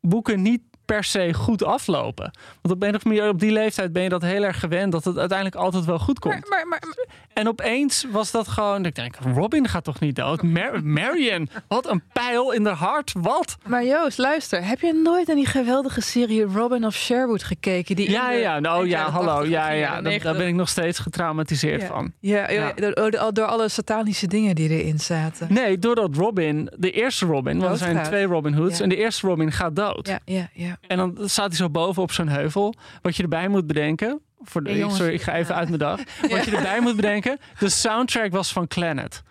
[0.00, 2.30] boeken niet per se goed aflopen.
[2.62, 5.04] Want op een of meer op die leeftijd ben je dat heel erg gewend dat
[5.04, 6.48] het uiteindelijk altijd wel goed komt.
[6.48, 8.84] Maar, maar, maar, en opeens was dat gewoon.
[8.84, 10.42] Ik denk, Robin gaat toch niet dood?
[10.42, 13.12] Mar Marion, wat een pijl in de hart.
[13.18, 13.56] Wat?
[13.66, 17.96] Maar Joost, luister, heb je nooit naar die geweldige serie Robin of Sherwood gekeken?
[17.96, 21.84] Die ja, ja, nou ja, hallo, ja, ja, daar, daar ben ik nog steeds getraumatiseerd
[21.84, 22.12] van.
[22.20, 22.72] Ja, ja.
[22.72, 25.52] Door, door, alle satanische dingen die erin zaten.
[25.52, 29.26] Nee, doordat Robin, de eerste Robin, want er zijn twee Robin Hoods, en de eerste
[29.26, 30.08] Robin gaat dood.
[30.08, 30.78] Ja, ja, ja.
[30.86, 32.74] En dan staat hij zo boven op zo'n heuvel.
[33.02, 34.20] Wat je erbij moet bedenken.
[34.42, 36.00] Voor de, sorry, ik ga even uit mijn dag.
[36.30, 37.38] Wat je erbij moet bedenken.
[37.58, 39.22] De soundtrack was van Planet.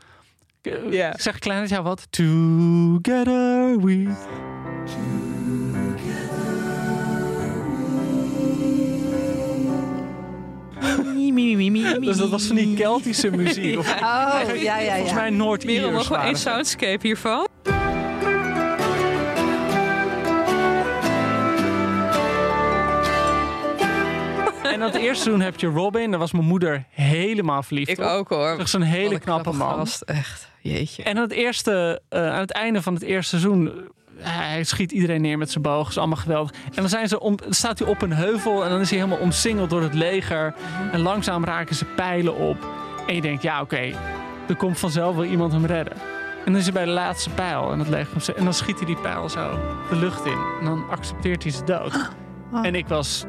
[0.90, 1.14] Ja.
[1.18, 2.08] Zeg Planet, ja wat?
[2.10, 4.16] Together we...
[12.00, 13.78] dus dat was van die Keltische muziek.
[13.78, 14.94] Of, oh, ja, ja, ja.
[14.94, 15.92] Volgens mij Noord-Iers.
[15.92, 17.48] nog wel één soundscape hiervan?
[24.80, 26.10] En dat eerste seizoen heb je Robin.
[26.10, 28.58] Daar was mijn moeder helemaal verliefd Ik ook hoor.
[28.58, 29.76] Dat is een hele knappe man.
[29.76, 31.04] Gast, echt, jeetje.
[31.04, 33.66] En aan het, eerste, uh, aan het einde van het eerste seizoen...
[33.66, 33.72] Uh,
[34.24, 35.90] hij schiet iedereen neer met zijn boog.
[35.90, 36.52] Is allemaal geweldig.
[36.52, 39.22] En dan zijn ze om, staat hij op een heuvel en dan is hij helemaal
[39.24, 40.54] omsingeld door het leger.
[40.56, 40.90] Mhm.
[40.90, 42.68] En langzaam raken ze pijlen op.
[43.08, 43.96] En je denkt, ja oké, okay,
[44.48, 45.94] er komt vanzelf wel iemand hem redden.
[46.46, 48.86] En dan is hij bij de laatste pijl en, het leger, en dan schiet hij
[48.86, 49.60] die pijl zo
[49.90, 50.40] de lucht in.
[50.60, 51.94] En dan accepteert hij zijn dood.
[52.64, 53.26] En ik was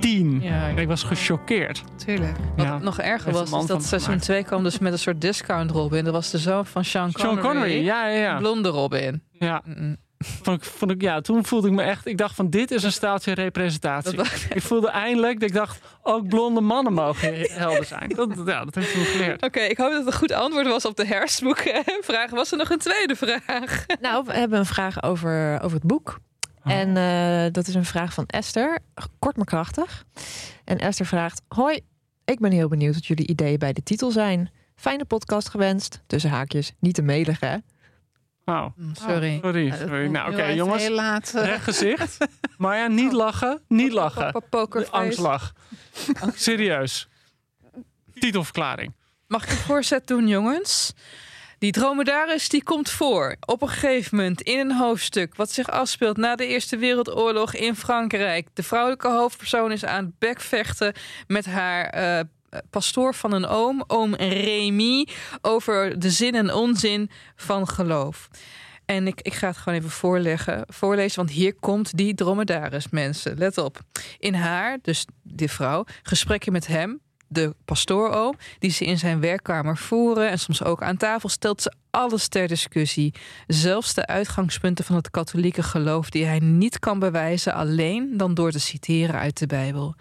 [0.00, 0.42] tien.
[0.42, 1.82] Ja, ik was gechoqueerd.
[1.96, 2.36] Tuurlijk.
[2.56, 6.04] Wat nog erger was, is dat seizoen 2 kwam dus met een soort discount Robin.
[6.04, 7.34] Dat was de zoon van Sean Connery.
[7.34, 8.36] Sean Connery, ja, ja, ja.
[8.38, 9.22] Blonde Robin.
[9.30, 9.62] Ja.
[10.18, 12.06] Vond ik, vond ik, ja, toen voelde ik me echt.
[12.06, 14.18] Ik dacht van dit is een staaltje representatie.
[14.54, 18.08] ik voelde eindelijk dat ik dacht ook blonde mannen mogen helder zijn.
[18.08, 19.42] Dat, ja, dat heb ik toen geleerd.
[19.42, 22.30] Oké, ik hoop dat het een goed antwoord was op de herfstboekvraag.
[22.40, 23.86] Was er nog een tweede vraag?
[24.00, 26.18] Nou, we hebben een vraag over, over het boek.
[26.66, 26.72] Oh.
[26.72, 28.78] En uh, dat is een vraag van Esther,
[29.18, 30.04] kort maar krachtig.
[30.64, 31.80] En Esther vraagt: Hoi,
[32.24, 34.50] ik ben heel benieuwd wat jullie ideeën bij de titel zijn.
[34.74, 36.02] Fijne podcast gewenst.
[36.06, 37.56] Tussen haakjes, niet te melig hè.
[38.44, 38.66] Oh.
[38.92, 39.34] Sorry.
[39.36, 40.06] Oh, sorry, sorry.
[40.06, 40.88] Nou, oké, okay, jongens.
[40.88, 41.30] Laat.
[41.34, 42.18] Recht gezicht.
[42.56, 43.62] Maar ja, niet lachen.
[43.68, 44.42] Niet lachen.
[44.50, 45.52] De angstlach.
[46.34, 47.08] Serieus.
[48.18, 48.94] Titelverklaring.
[49.26, 50.92] Mag ik een voorzet doen, jongens?
[51.66, 56.16] Die dromedaris die komt voor op een gegeven moment in een hoofdstuk wat zich afspeelt
[56.16, 58.48] na de Eerste Wereldoorlog in Frankrijk.
[58.54, 60.94] De vrouwelijke hoofdpersoon is aan het bekvechten
[61.26, 62.20] met haar uh,
[62.70, 65.08] pastoor van een oom, oom Remy,
[65.40, 68.28] over de zin en onzin van geloof.
[68.84, 73.38] En ik, ik ga het gewoon even voorleggen, voorlezen, want hier komt die dromedaris, mensen.
[73.38, 73.80] Let op.
[74.18, 79.76] In haar, dus die vrouw, gesprekken met hem, de pastoor die ze in zijn werkkamer
[79.76, 83.14] voeren en soms ook aan tafel, stelt ze alles ter discussie.
[83.46, 88.50] Zelfs de uitgangspunten van het katholieke geloof die hij niet kan bewijzen alleen dan door
[88.50, 89.94] te citeren uit de Bijbel.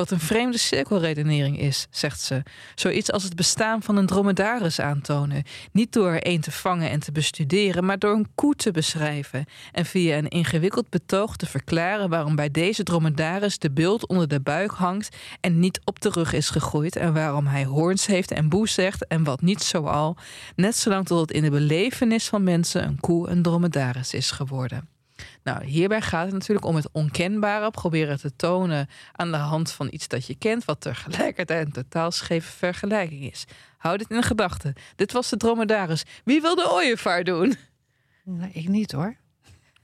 [0.00, 2.42] Wat een vreemde cirkelredenering is, zegt ze.
[2.74, 5.42] Zoiets als het bestaan van een dromedaris aantonen.
[5.72, 9.44] Niet door er een te vangen en te bestuderen, maar door een koe te beschrijven.
[9.72, 14.40] En via een ingewikkeld betoog te verklaren waarom bij deze dromedaris de beeld onder de
[14.40, 16.96] buik hangt en niet op de rug is gegroeid.
[16.96, 20.16] En waarom hij hoorns heeft en boe zegt en wat niet zoal.
[20.56, 24.99] Net zolang tot het in de belevenis van mensen een koe een dromedaris is geworden.
[25.42, 27.70] Nou, hierbij gaat het natuurlijk om het onkenbare.
[27.70, 32.10] Proberen te tonen aan de hand van iets dat je kent, wat tegelijkertijd een totaal
[32.10, 33.44] scheve vergelijking is.
[33.76, 34.74] Houd dit in gedachten.
[34.96, 36.04] Dit was de dromedaris.
[36.24, 37.56] Wie wil de ooievaar doen?
[38.24, 39.16] Nee, ik niet hoor.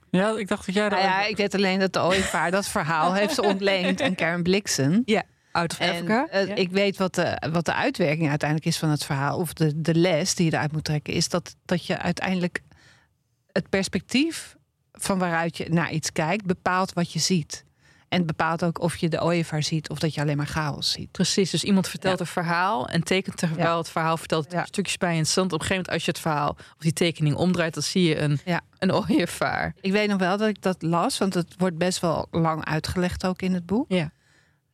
[0.09, 3.13] Ja, ik dacht dat jij Nou ja, ik weet alleen dat de ooievaar dat verhaal
[3.13, 5.01] heeft ze ontleend aan Karen Blixen.
[5.05, 6.55] Ja, out of En eh, Ja.
[6.55, 9.37] ik weet wat de, wat de uitwerking uiteindelijk is van het verhaal.
[9.37, 11.13] Of de, de les die je eruit moet trekken.
[11.13, 12.61] Is dat, dat je uiteindelijk
[13.51, 14.56] het perspectief
[14.99, 16.45] van waaruit je naar iets kijkt.
[16.45, 17.65] bepaalt wat je ziet.
[18.09, 19.89] En het bepaalt ook of je de ooievaar ziet.
[19.89, 21.11] of dat je alleen maar chaos ziet.
[21.11, 22.25] Precies, dus iemand vertelt Ja.
[22.25, 23.77] een verhaal en tekent terwijl Ja.
[23.77, 24.65] het verhaal vertelt Ja.
[24.65, 25.53] stukjes bij in het zand.
[25.53, 28.19] Op een gegeven moment als je het verhaal of die tekening omdraait, dan zie je
[28.19, 28.39] een,
[28.79, 29.73] een ooievaar.
[29.81, 31.17] Ik weet nog wel dat ik dat las.
[31.17, 33.85] Want het wordt best wel lang uitgelegd ook in het boek.
[33.87, 34.11] Ja.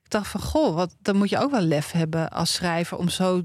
[0.03, 2.97] Ik dacht van, goh, wat, dan moet je ook wel lef hebben als schrijver...
[2.97, 3.41] om zo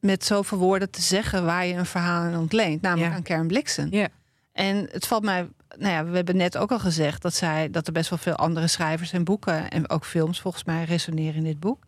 [0.00, 2.82] met zoveel woorden te zeggen waar je een verhaal aan ontleent.
[2.82, 3.88] Namelijk aan Karen Blixen.
[3.90, 4.08] Ja.
[4.52, 5.48] En het valt mij...
[5.78, 8.36] Nou ja, we hebben net ook al gezegd dat, zij, dat er best wel veel
[8.36, 9.70] andere schrijvers en boeken...
[9.70, 11.84] en ook films volgens mij resoneren in dit boek.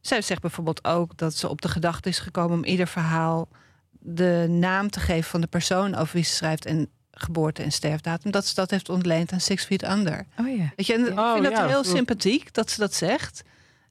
[0.00, 2.56] Zij zegt bijvoorbeeld ook dat ze op de gedachte is gekomen...
[2.56, 3.48] om ieder verhaal
[3.90, 6.64] de naam te geven van de persoon over wie ze schrijft...
[6.64, 8.30] en geboorte en sterfdatum.
[8.30, 10.26] Dat ze dat heeft ontleend aan Six Feet Under.
[10.38, 10.72] Oh ja.
[10.76, 13.42] Weet je, en ik Oh, vind dat ja, heel dat- sympathiek dat ze dat zegt.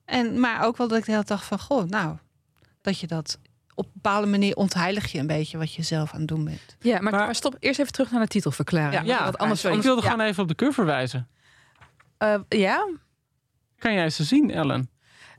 [0.06, 2.18] En, maar ook wel dat ik de hele dag van, goh, nou,
[2.82, 3.38] dat je dat
[3.78, 6.76] op een bepaalde manier ontheilig je een beetje wat je zelf aan het doen bent.
[6.80, 8.94] Ja, maar, stop eerst even terug naar de titelverklaring.
[8.94, 9.78] Ja, Ja, Want anders, sorry.
[9.78, 10.10] ik anders wilde Ja.
[10.12, 11.28] gewoon even op de cover wijzen.
[12.18, 12.88] eh, ja?
[13.80, 14.90] Kan jij ze zien, Ellen?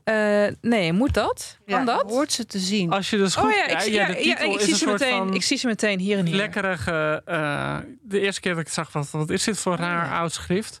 [0.03, 1.57] Eh, nee, moet dat?
[1.65, 2.11] Kan dat?
[2.11, 2.91] hoort ze te zien.
[2.91, 4.59] Als je dus goed Oh ja, ik, kijkt, zie- ja, ja, de ja, titel ik,
[4.59, 6.35] is zie ze meteen, ik zie ze meteen hier en hier.
[6.35, 7.21] lekkerige...
[7.25, 10.11] eh, de eerste keer dat ik het zag, wat, wat is dit voor raar Oh,
[10.11, 10.17] ja.
[10.19, 10.79] oud schrift?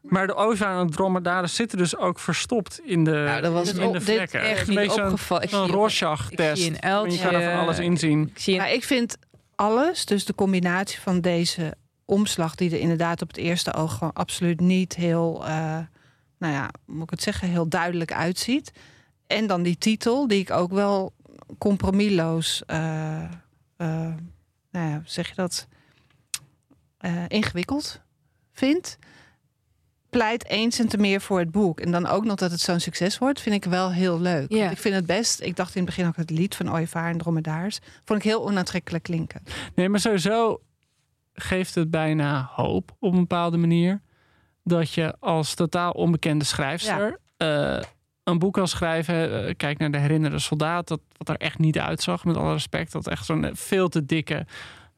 [0.00, 3.68] Maar de ooievaar en de dromedaris zitten dus ook verstopt in de, Nou, dat was
[3.72, 4.40] in de dit vlekken.
[4.40, 5.42] echt niet een opgevallen.
[5.42, 6.50] Ik zie- Rorschach-test.
[6.50, 8.28] ik zie een En Je kan er van alles inzien.
[8.34, 9.16] Ik zie een, Maar ik vind
[9.54, 11.74] alles, dus de combinatie van deze
[12.04, 12.54] omslag...
[12.54, 15.46] die er inderdaad op het eerste oog gewoon absoluut niet heel...
[15.46, 15.78] eh,
[16.38, 18.72] nou ja, moet ik het zeggen, heel duidelijk uitziet.
[19.26, 21.12] En dan die titel, die ik ook wel
[21.58, 22.62] compromisloos...
[22.66, 23.28] eh, eh,
[24.70, 25.66] nou ja, hoe zeg je dat?
[26.98, 28.00] eh, ingewikkeld
[28.52, 28.98] vind.
[30.10, 31.80] Pleit eens en te meer voor het boek.
[31.80, 34.52] En dan ook nog dat het zo'n succes wordt, vind ik wel heel leuk.
[34.52, 34.70] Ja.
[34.70, 35.40] Ik vind het best.
[35.40, 37.78] Ik dacht in het begin ook het lied van Ooievaar en Dromedaars.
[38.04, 39.42] Vond ik heel onaantrekkelijk klinken.
[39.74, 40.60] Nee, maar sowieso
[41.32, 44.00] geeft het bijna hoop op een bepaalde manier.
[44.64, 47.80] Dat je als totaal onbekende schrijfster eh,
[48.24, 49.46] een boek kan schrijven.
[49.46, 50.88] Eh, kijk naar de herinnerde soldaat.
[50.88, 52.92] Dat wat er echt niet uitzag, met alle respect.
[52.92, 54.46] Dat echt zo'n veel te dikke.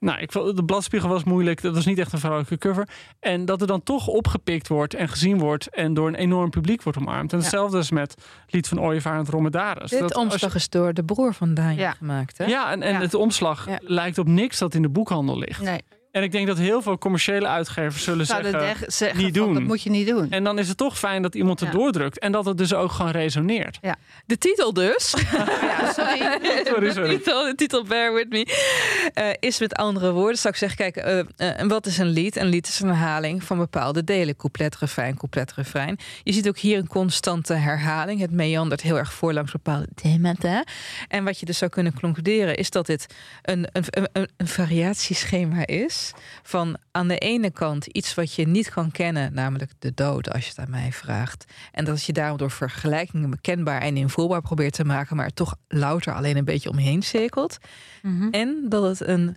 [0.02, 1.62] Nou, ik vond de bladspiegel was moeilijk.
[1.62, 2.88] Dat was niet echt een vrolijke cover.
[3.20, 5.68] En dat er dan toch opgepikt wordt en gezien wordt.
[5.68, 7.32] En door een enorm publiek wordt omarmd.
[7.32, 7.42] En Ja.
[7.44, 8.14] hetzelfde is met
[8.48, 9.90] Lied van Ooievaar en het Dromedaris.
[9.90, 11.90] dit Dat je- omslag is door de broer van Daan Ja.
[11.92, 12.44] gemaakt, hè?
[12.44, 13.00] Ja, en, en Ja.
[13.00, 13.78] het omslag Ja.
[13.80, 15.62] lijkt op niks dat in de boekhandel ligt.
[15.62, 15.80] Nee,
[16.12, 18.86] En ik denk dat heel veel commerciële uitgevers zullen zouden zeggen...
[18.86, 19.54] de- zeggen niet van, doen.
[19.54, 20.30] dat moet je niet doen.
[20.30, 21.74] En dan is het toch fijn dat iemand het Ja.
[21.78, 22.18] doordrukt.
[22.18, 23.78] En dat het dus ook gewoon resoneert.
[24.26, 25.14] De titel dus.
[25.62, 26.18] Ja, sorry.
[26.66, 27.16] Sorry, de, sorry.
[27.16, 28.46] titel, de titel Bear With Me
[29.14, 30.38] eh, is met andere woorden.
[30.38, 32.36] Zou ik zeggen, kijk, eh, eh, en wat is een lied?
[32.36, 34.36] Een lied is een herhaling van bepaalde delen.
[34.36, 35.98] Couplet, refrein, couplet, refrein.
[36.22, 38.20] Je ziet ook hier een constante herhaling.
[38.20, 40.64] Het meandert heel erg voor langs bepaalde themata.
[41.08, 43.06] En wat je dus zou kunnen concluderen is dat dit
[43.42, 46.01] een, een, een, een variatieschema is
[46.42, 50.44] van aan de ene kant iets wat je niet kan kennen, namelijk de dood, als
[50.44, 51.44] je het aan mij vraagt.
[51.72, 56.14] En dat je daarom door vergelijkingen bekendbaar en invoelbaar probeert te maken, maar toch louter
[56.14, 57.58] alleen een beetje omheen cirkelt.
[58.30, 59.36] En dat het een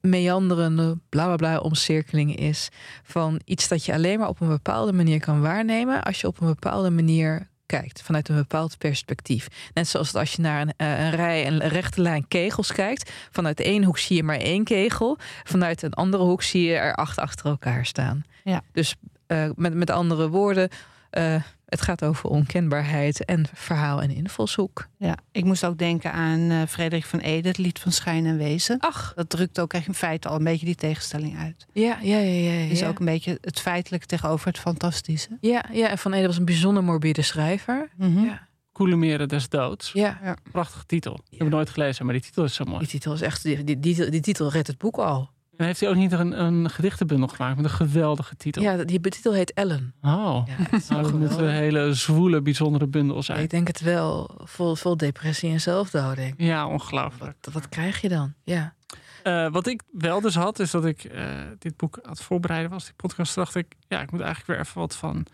[0.00, 2.68] meanderende bla bla bla omcirkeling is
[3.02, 6.40] van iets dat je alleen maar op een bepaalde manier kan waarnemen als je op
[6.40, 7.50] een bepaalde manier
[7.80, 9.48] kijkt, vanuit een bepaald perspectief.
[9.74, 13.10] Net zoals als je naar een, eh, een rij, een rechte lijn kegels kijkt.
[13.30, 15.18] Vanuit ene hoek zie je maar één kegel.
[15.44, 18.24] Vanuit een andere hoek zie je er acht achter elkaar staan.
[18.44, 18.62] Ja.
[18.72, 18.94] Dus
[19.26, 20.68] eh, met, met andere woorden,
[21.10, 21.42] eh,
[21.72, 24.88] het gaat over onkenbaarheid en verhaal en invalshoek.
[24.98, 28.36] Ja, ik moest ook denken aan eh, Frederik van Ede, het lied van Schijn en
[28.36, 28.78] Wezen.
[28.80, 31.66] Ach, Dat drukt ook echt in feite al een beetje die tegenstelling uit.
[31.72, 32.52] ja, ja, ja.
[32.52, 35.38] ja, is ook een beetje het feitelijke tegenover het fantastische.
[35.40, 37.88] Ja, ja, en Van Ede was een bijzonder morbide schrijver.
[37.96, 38.24] Mhm.
[38.24, 38.48] Ja.
[38.72, 39.90] Koelemeren des doods.
[39.92, 41.14] Ja, Prachtige titel.
[41.14, 42.78] Ik heb het nooit gelezen, maar die titel is zo mooi.
[42.78, 45.30] die titel is echt, die, die, die, die titel redt het boek al.
[45.56, 48.62] En heeft hij ook niet een, een gedichtenbundel gemaakt met een geweldige titel?
[48.62, 49.94] Ja, die titel heet Ellen.
[50.02, 53.42] Oh, Ja, het is nou, dat moet een hele zwoele, bijzondere bundel zijn.
[53.42, 54.40] Ik denk het wel.
[54.44, 56.34] Vol, vol depressie en zelfdoding.
[56.36, 57.36] Ja, ongelooflijk.
[57.40, 58.34] Wat, wat krijg je dan?
[58.44, 58.74] Ja.
[59.22, 61.24] Eh, wat ik wel dus had, is dat ik eh,
[61.58, 64.66] dit boek aan het voorbereiden was, die podcast, dacht ik, ja, ik moet eigenlijk weer
[64.66, 65.26] even wat van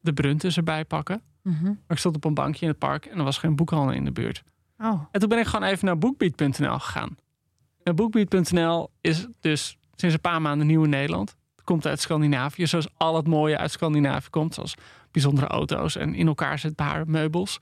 [0.00, 1.22] de Bruntes erbij pakken.
[1.42, 4.04] Maar ik stond op een bankje in het park en er was geen boekhandel in
[4.04, 4.42] de buurt.
[4.78, 7.16] Oh, En toen ben ik gewoon even naar bookbeat.nl gegaan.
[7.94, 11.34] Bookbeat.nl is dus sinds een paar maanden nieuw in Nederland.
[11.56, 14.54] Het komt uit Scandinavië, zoals al het mooie uit Scandinavië komt.
[14.54, 14.74] Zoals
[15.10, 17.58] bijzondere auto's en in elkaar zetbare meubels.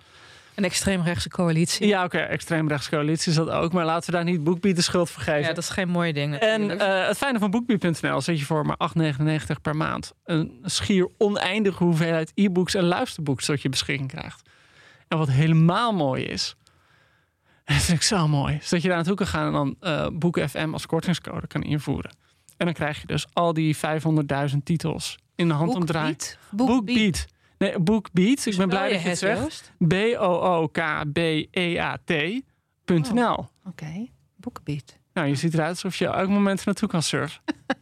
[0.55, 1.87] Een extreemrechtse coalitie.
[1.87, 3.73] Ja, oké, extreemrechtse coalitie is dat ook.
[3.73, 5.41] Maar laten we daar niet BookBeat de schuld voor geven.
[5.41, 6.35] Ja, dat is geen mooie ding.
[6.35, 10.13] En eh, het fijne van BookBeat.nl dat je voor maar 8,99 per maand...
[10.25, 14.51] een schier oneindige hoeveelheid e-books en luisterboeks tot je beschikking krijgt.
[15.09, 16.57] En wat helemaal mooi is...
[17.75, 18.55] Dat vind ik zo mooi.
[18.55, 21.63] Is dat je daar naartoe kan gaan en dan eh Boeken FM als kortingscode kan
[21.63, 22.17] invoeren.
[22.57, 23.83] En dan krijg je dus al die 500.000
[24.65, 26.17] titels in de hand omdraaien.
[26.51, 26.85] Boekbeat?
[26.87, 27.27] BookBeat.
[27.59, 28.47] Nee, BookBeat.
[28.47, 29.73] Ik ben blij dat je het zegt.
[32.17, 33.49] B-O-O-K-B-E-A-T.nl.
[33.65, 34.07] Oké,
[34.37, 34.99] Boekbeat.
[35.13, 37.41] Nou, je ziet eruit alsof je elk moment naartoe kan surfen.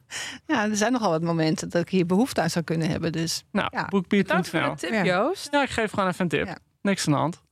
[0.46, 3.12] Ja, er zijn nogal wat momenten dat ik hier behoefte aan zou kunnen hebben.
[3.12, 3.88] Dus Nou, Ja.
[4.08, 4.74] Bedankt voor bookbeat.nl.
[4.74, 5.04] de tip, Ja.
[5.04, 5.48] Joost.
[5.50, 6.46] Ja, ik geef gewoon even een tip.
[6.46, 6.58] Ja.
[6.82, 7.42] Niks aan de hand.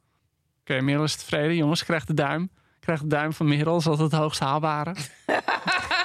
[0.63, 1.57] Oké, Merel is tevreden.
[1.57, 2.51] Jongens, krijgt de duim.
[2.81, 3.73] Krijgt de duim van Merel.
[3.73, 4.95] Dat is altijd het hoogst haalbare.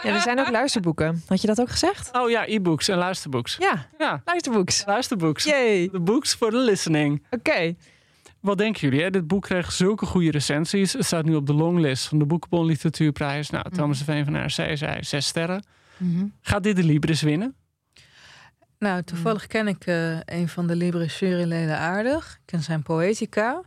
[0.03, 1.23] Ja, er zijn ook luisterboeken.
[1.27, 2.09] Had je dat ook gezegd?
[2.15, 3.55] Oh ja, e-books en luisterboeks.
[3.59, 4.85] Ja, Ja, luisterboeks.
[4.85, 5.43] luisterboeks.
[5.43, 5.89] Yay.
[5.91, 7.25] De books voor de listening.
[7.29, 7.75] Oké.
[8.39, 9.03] Wat denken jullie?
[9.03, 9.09] Hè?
[9.09, 10.93] Dit boek kreeg zulke goede recensies.
[10.93, 13.49] Het staat nu op de longlist van de Boekenbon Literatuurprijs.
[13.49, 15.65] Nou, Thomas de Veen van RC zei zes sterren.
[16.41, 17.55] Gaat dit de Libris winnen?
[18.79, 22.33] Nou, toevallig ken ik eh, een van de Libre juryleden aardig.
[22.33, 23.61] Ik ken zijn poëtica.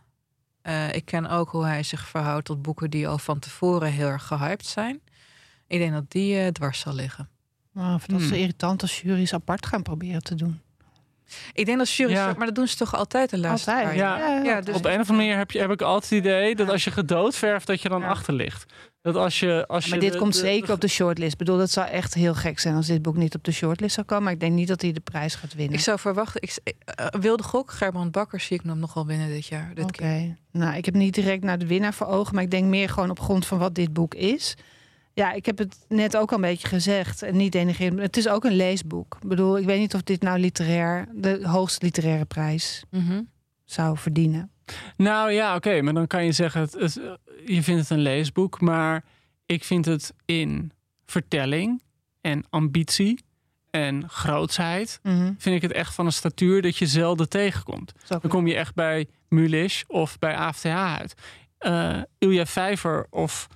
[0.62, 4.08] Eh, ik ken ook hoe hij zich verhoudt tot boeken die al van tevoren heel
[4.08, 5.00] erg gehyped zijn.
[5.66, 7.28] Ik denk dat die eh, dwars zal liggen.
[7.74, 8.28] ik vind dat Hmm.
[8.28, 10.60] zo irritant als jury's apart gaan proberen te doen.
[11.52, 12.34] Ik denk dat jury's, Ja.
[12.36, 13.88] maar dat doen ze toch altijd de laatste Altijd.
[13.88, 14.60] paar Ja.
[14.60, 16.84] dus Op een of andere manier heb, je, heb ik altijd het idee dat als
[16.84, 18.08] je gedoodverft, dat je dan Ja.
[18.08, 18.72] achter ligt.
[19.02, 21.32] Dat als je, als je Maar dit de- komt de- zeker op de shortlist.
[21.32, 23.94] Ik bedoel, dat zou echt heel gek zijn als dit boek niet op de shortlist
[23.94, 24.24] zou komen.
[24.24, 25.74] Maar ik denk niet dat hij de prijs gaat winnen.
[25.74, 29.46] Ik zou verwachten, ik, eh, wilde gok, Gerbrand Bakker zie ik hem nogal winnen dit
[29.46, 29.74] jaar.
[29.74, 30.36] Dit Oké.
[30.52, 32.34] Nou, ik heb niet direct naar de winnaar voor ogen.
[32.34, 34.56] Maar ik denk meer gewoon op grond van wat dit boek is.
[35.12, 37.22] Ja, ik heb het net ook al een beetje gezegd.
[37.22, 37.54] En niet.
[37.78, 39.18] Het is ook een leesboek.
[39.22, 41.08] Ik bedoel, ik weet niet of dit nou literair...
[41.14, 43.22] de hoogste literaire prijs Mhm.
[43.64, 44.50] zou verdienen.
[44.96, 47.00] Nou ja, oké, maar dan kan je zeggen, het, het-
[47.46, 49.04] je vindt het een leesboek, maar
[49.46, 50.72] ik vind het in
[51.06, 51.82] vertelling
[52.20, 53.24] en ambitie
[53.70, 55.32] en grootsheid, Mhm.
[55.38, 57.92] vind ik het echt van een statuur dat je zelden tegenkomt.
[58.20, 61.14] Dan kom je echt bij Mulisch of bij AFTH uit.
[61.58, 63.46] Eh Ilja Vijver of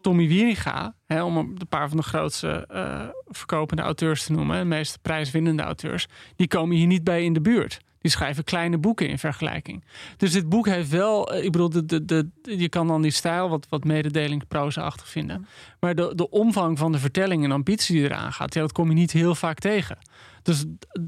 [0.00, 4.64] Tommy Wieringa, hè, om een paar van de grootste eh, verkopende auteurs te noemen, de
[4.64, 7.78] meeste prijswinnende auteurs, die komen hier niet bij in de buurt.
[8.00, 9.84] Die schrijven kleine boeken in vergelijking.
[10.16, 13.10] Dus dit boek heeft wel, eh, ik bedoel, de, de, de, je kan dan die
[13.10, 15.46] stijl wat, wat mededelingproza-achtig vinden.
[15.80, 18.88] Maar de, de omvang van de vertelling en ambitie die eraan gaat, ja, dat kom
[18.88, 19.98] je niet heel vaak tegen.
[20.42, 20.64] Dus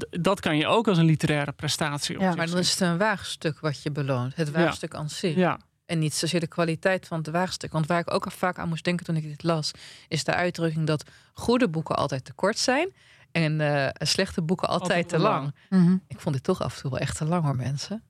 [0.09, 2.97] dat kan je ook als een literaire prestatie op Ja, Maar dan is het een
[2.97, 4.35] waagstuk wat je beloont.
[4.35, 5.35] Het waagstuk aan zich.
[5.35, 7.71] Ja, En niet zozeer de kwaliteit van het waagstuk.
[7.71, 9.71] Want waar ik ook al vaak aan moest denken toen ik dit las,
[10.07, 12.93] is de uitdrukking dat goede boeken altijd te kort zijn.
[13.31, 15.55] En eh, slechte boeken altijd, Altijd te lang.
[15.69, 15.97] Mhm.
[16.07, 18.03] Ik vond dit toch af en toe wel echt te lang hoor, mensen.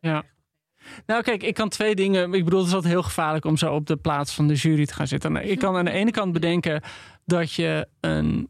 [0.00, 0.22] ja.
[1.06, 2.34] Nou, kijk, ik kan twee dingen.
[2.34, 4.86] Ik bedoel, het is altijd heel gevaarlijk om zo op de plaats van de jury
[4.86, 5.32] te gaan zitten.
[5.32, 6.82] Nou, Ik kan aan de ene kant bedenken
[7.24, 8.48] dat je een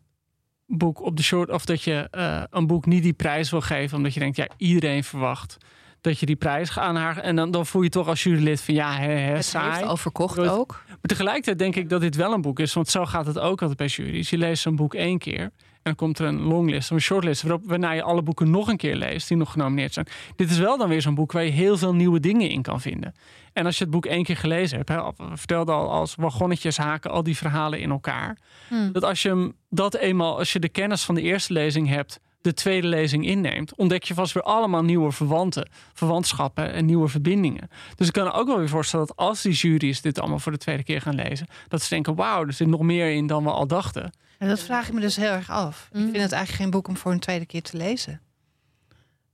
[0.66, 1.50] boek op de short.
[1.50, 3.96] of dat je eh, een boek niet die prijs wil geven.
[3.96, 5.56] omdat je denkt, ja, iedereen verwacht
[6.00, 7.18] dat je die prijs gaat aan haar.
[7.18, 9.72] En dan, dan voel je toch als jurylid van ja, hè, hè, Het saai.
[9.72, 10.82] heeft al verkocht ook.
[10.88, 12.72] Maar tegelijkertijd denk ik dat dit wel een boek is.
[12.72, 14.30] Want zo gaat het ook altijd bij jury's.
[14.30, 15.50] Je leest zo'n boek één keer.
[15.84, 17.42] En dan komt er een longlist of een shortlist.
[17.42, 20.06] Waarop, waarna je alle boeken nog een keer leest die nog genomineerd zijn.
[20.36, 22.80] Dit is wel dan weer zo'n boek waar je heel veel nieuwe dingen in kan
[22.80, 23.14] vinden.
[23.52, 24.88] En als je het boek één keer gelezen hebt.
[24.88, 28.38] Hè, we vertelden al als wagonnetjes haken al die verhalen in elkaar.
[28.92, 32.20] Dat als je hem dat eenmaal, als je de kennis van de eerste lezing hebt.
[32.44, 37.68] De tweede lezing inneemt, ontdek je vast weer allemaal nieuwe verwanten, verwantschappen en nieuwe verbindingen.
[37.94, 40.52] Dus ik kan me ook wel weer voorstellen dat als die jury's dit allemaal voor
[40.52, 43.44] de tweede keer gaan lezen, dat ze denken: wauw, er zit nog meer in dan
[43.44, 44.12] we al dachten.
[44.38, 45.88] En dat vraag ik me dus heel erg af.
[45.92, 48.20] Ik vind het eigenlijk geen boek om voor een tweede keer te lezen.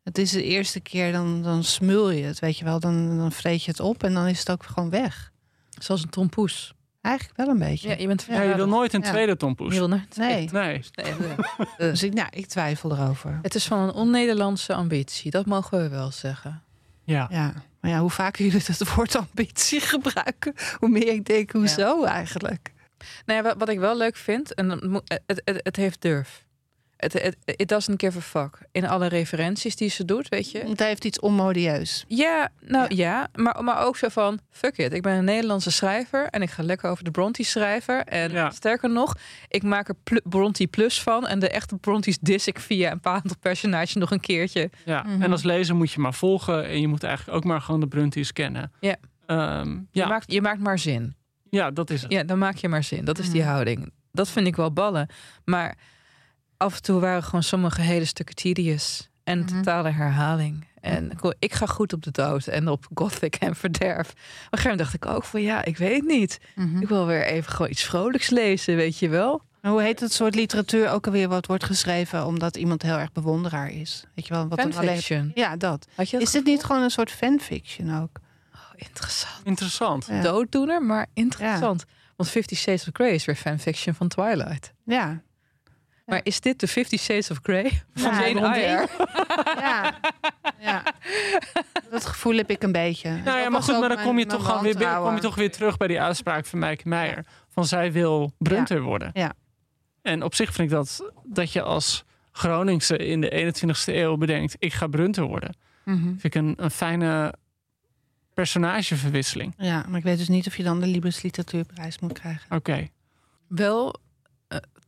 [0.03, 2.81] Het is de eerste keer, dan, dan smul je het, weet je wel.
[2.81, 5.33] Dan, dan vreet je het op en dan is het ook gewoon weg.
[5.79, 6.75] Zoals een trompoes.
[7.01, 7.89] Eigenlijk wel een beetje.
[7.89, 9.11] Ja, je bent Ja, je wil nooit een Ja.
[9.11, 9.73] tweede tompoes.
[9.73, 10.49] Je wil nooit- Nee.
[10.53, 10.85] Nee.
[11.03, 11.69] Nee, nee.
[11.91, 13.39] Dus ik, nou, ik twijfel erover.
[13.43, 15.31] Het is van een on-Nederlandse ambitie.
[15.31, 16.63] Dat mogen we wel zeggen.
[17.05, 17.27] Ja.
[17.31, 22.05] Ja, maar ja, hoe vaker jullie het woord ambitie gebruiken, hoe meer ik denk, hoezo
[22.05, 22.73] eigenlijk?
[23.27, 26.45] Nou ja, wat, wat ik wel leuk vind, en moet- het, het, het heeft durf.
[27.01, 28.59] Het, het, it doesn't give a fuck.
[28.73, 30.59] In alle referenties die ze doet, weet je.
[30.59, 32.05] Het heeft iets onmodieus.
[32.09, 34.93] Ja, nou ja, maar, maar ook zo van, fuck it.
[34.93, 38.05] Ik ben een Nederlandse schrijver en ik ga lekker over de Bronte schrijven.
[38.05, 38.51] En Ja.
[38.51, 39.15] sterker nog,
[39.49, 41.27] ik maak er pl- Bronte plus van.
[41.27, 44.71] En de echte Brontes dis ik via een paar personage nog een keertje.
[44.85, 45.03] ja.
[45.03, 45.23] Mhm.
[45.23, 47.87] En als lezer moet je maar volgen en je moet eigenlijk ook maar gewoon de
[47.89, 48.73] Brunties kennen.
[48.81, 48.97] Ja.
[49.27, 50.09] Ehm, Je, ja.
[50.09, 51.15] maakt, je maakt maar zin.
[51.51, 52.13] ja, dat is het.
[52.13, 53.05] Ja, dan maak je maar zin.
[53.05, 53.51] Dat is die Mhm.
[53.51, 53.93] houding.
[54.13, 55.09] Dat vind ik wel ballen.
[55.45, 55.77] Maar
[56.61, 59.09] af en toe waren gewoon sommige hele stukken tedious.
[59.25, 59.49] En Mhm.
[59.49, 60.67] totale herhaling.
[60.81, 64.09] En ik- ik ga goed op de dood en op gothic en verderf.
[64.11, 66.39] Op een gegeven moment dacht ik ook van ja, ik weet niet.
[66.55, 66.81] Mhm.
[66.83, 69.43] Ik wil weer even gewoon iets vrolijks lezen, weet je wel.
[69.61, 73.71] Hoe heet het soort literatuur ook alweer wat wordt geschreven omdat iemand heel erg bewonderaar
[73.71, 74.05] is?
[74.15, 74.85] Weet je wel, wat dan alleen.
[74.87, 75.31] Fanfiction.
[75.35, 75.87] Ja, dat.
[75.95, 78.19] Had je dat Is dit niet gewoon een soort fanfiction ook?
[78.55, 79.41] Oh, interessant.
[79.47, 80.07] Interessant.
[80.07, 80.21] Ja.
[80.23, 81.85] Dooddoener, maar interessant.
[82.17, 84.73] Want Fifty Shades of Grey is weer fanfiction van Twilight.
[84.85, 85.21] Ja.
[86.11, 88.89] Maar is dit de Fifty Shades of Grey van Ja, Jane Eyre?
[89.67, 90.01] ja.
[90.59, 90.83] ja.
[91.91, 93.11] Dat gevoel heb ik een beetje.
[93.25, 95.51] Nou ja, maar goed, maar dan kom je, toch gewoon weer, kom je toch weer
[95.51, 97.25] terug bij die uitspraak van Mijke Meijer.
[97.49, 99.11] Van zij wil Brunter worden.
[99.13, 99.33] Ja.
[100.03, 104.57] En op zich vind ik dat, dat je als Groningse in de 21ste eeuw bedenkt...
[104.59, 105.57] ik ga Brunter worden.
[105.85, 106.05] Mhm.
[106.05, 107.35] Vind ik een, een fijne
[108.35, 109.55] personageverwisseling.
[109.57, 112.57] Ja, maar ik weet dus niet of je dan de Libris Literatuurprijs moet krijgen.
[112.57, 112.89] Oké.
[113.49, 114.01] Wel,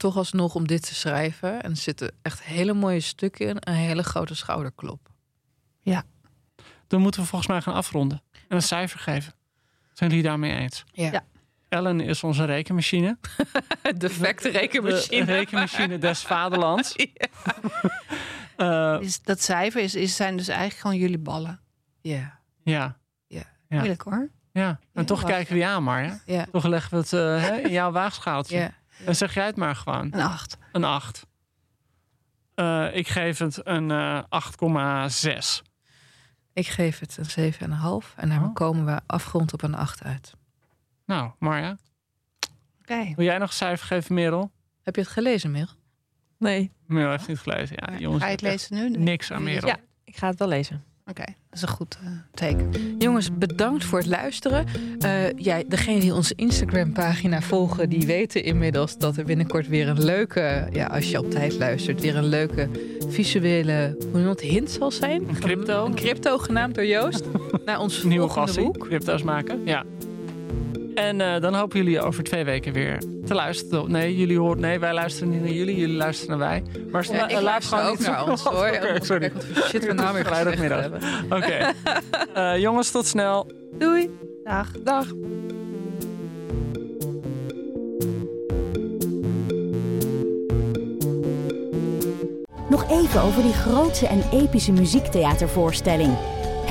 [0.02, 1.62] toch alsnog om dit te schrijven.
[1.62, 3.56] En er zitten echt hele mooie stukken in.
[3.60, 5.10] Een hele grote schouderklop.
[6.86, 8.22] Dan moeten we volgens mij gaan afronden.
[8.32, 9.32] En een cijfer geven.
[9.92, 10.84] Zijn jullie daarmee eens?
[10.92, 11.10] Ja.
[11.12, 11.24] Ja.
[11.68, 13.18] Ellen is onze rekenmachine.
[13.96, 15.24] Defecte De rekenmachine.
[15.24, 16.94] rekenmachine des vaderlands.
[18.56, 21.60] Eh, Is, dat cijfer is, is, zijn dus eigenlijk gewoon jullie ballen.
[22.00, 22.38] Ja.
[22.62, 22.96] ja,
[23.26, 23.42] Ja.
[23.68, 24.30] Moeilijk hoor.
[24.52, 24.68] ja.
[24.68, 26.04] En Ja, toch kijken we je aan maar.
[26.04, 26.12] Hè?
[26.34, 26.46] Ja.
[26.52, 28.58] Toch leggen we het eh, hè, in jouw waagschaaltje.
[28.58, 28.70] Ja.
[29.04, 30.04] Dan zeg jij het maar gewoon.
[30.14, 30.56] Een acht.
[30.72, 31.26] Een 8.
[32.54, 35.62] Eh, ik geef het een eh 8,6.
[36.52, 37.24] Ik geef het een
[38.04, 38.14] 7,5.
[38.16, 38.54] En dan Oh.
[38.54, 40.32] komen we afgerond op een 8 uit.
[41.06, 41.76] Nou, Marja.
[42.80, 43.12] Oké.
[43.16, 44.50] Wil jij nog een cijfer geven, Merel?
[44.82, 45.74] Heb je het gelezen, Merel?
[46.38, 47.76] Nee, Merel heeft niet gelezen.
[47.80, 48.88] Ja, jongens, Ga je het lezen nu?
[48.98, 49.68] Niks aan Merel.
[49.68, 49.76] Ja.
[50.04, 50.84] ik ga het wel lezen.
[51.06, 52.96] Oké, dat is een goed eh, teken.
[52.98, 54.66] Jongens, bedankt voor het luisteren.
[54.98, 60.04] Eh ja, degene die onze Instagram-pagina volgen, die weten inmiddels dat er binnenkort weer een
[60.04, 62.68] leuke, ja, als je op tijd luistert, weer een leuke
[63.08, 65.28] visuele, hoe noemt het, hint zal zijn.
[65.28, 65.84] Een crypto.
[65.84, 67.24] Een crypto genaamd door Joost.
[67.66, 68.78] naar ons Nieuwe boek.
[68.78, 69.60] Crypto's maken.
[69.64, 69.84] Ja.
[70.94, 73.90] En eh, dan hopen jullie over twee weken weer te luisteren.
[73.90, 75.76] Nee, jullie horen, nee, wij luisteren niet naar jullie.
[75.76, 76.62] Jullie luisteren naar wij.
[76.90, 78.80] Maar Ja, eh, ik laat luister gewoon ook niet naar ons hoor.
[79.00, 79.32] Sorry.
[79.54, 80.80] Wat shit we nou weer Vrijdagmiddag.
[80.80, 81.00] hebben.
[81.30, 81.56] Oké.
[82.34, 83.50] Eh, jongens, tot snel.
[83.78, 84.10] Doei.
[84.44, 84.70] Dag.
[84.84, 85.06] Dag.
[92.68, 96.16] Nog even over die grootse en epische muziektheatervoorstelling.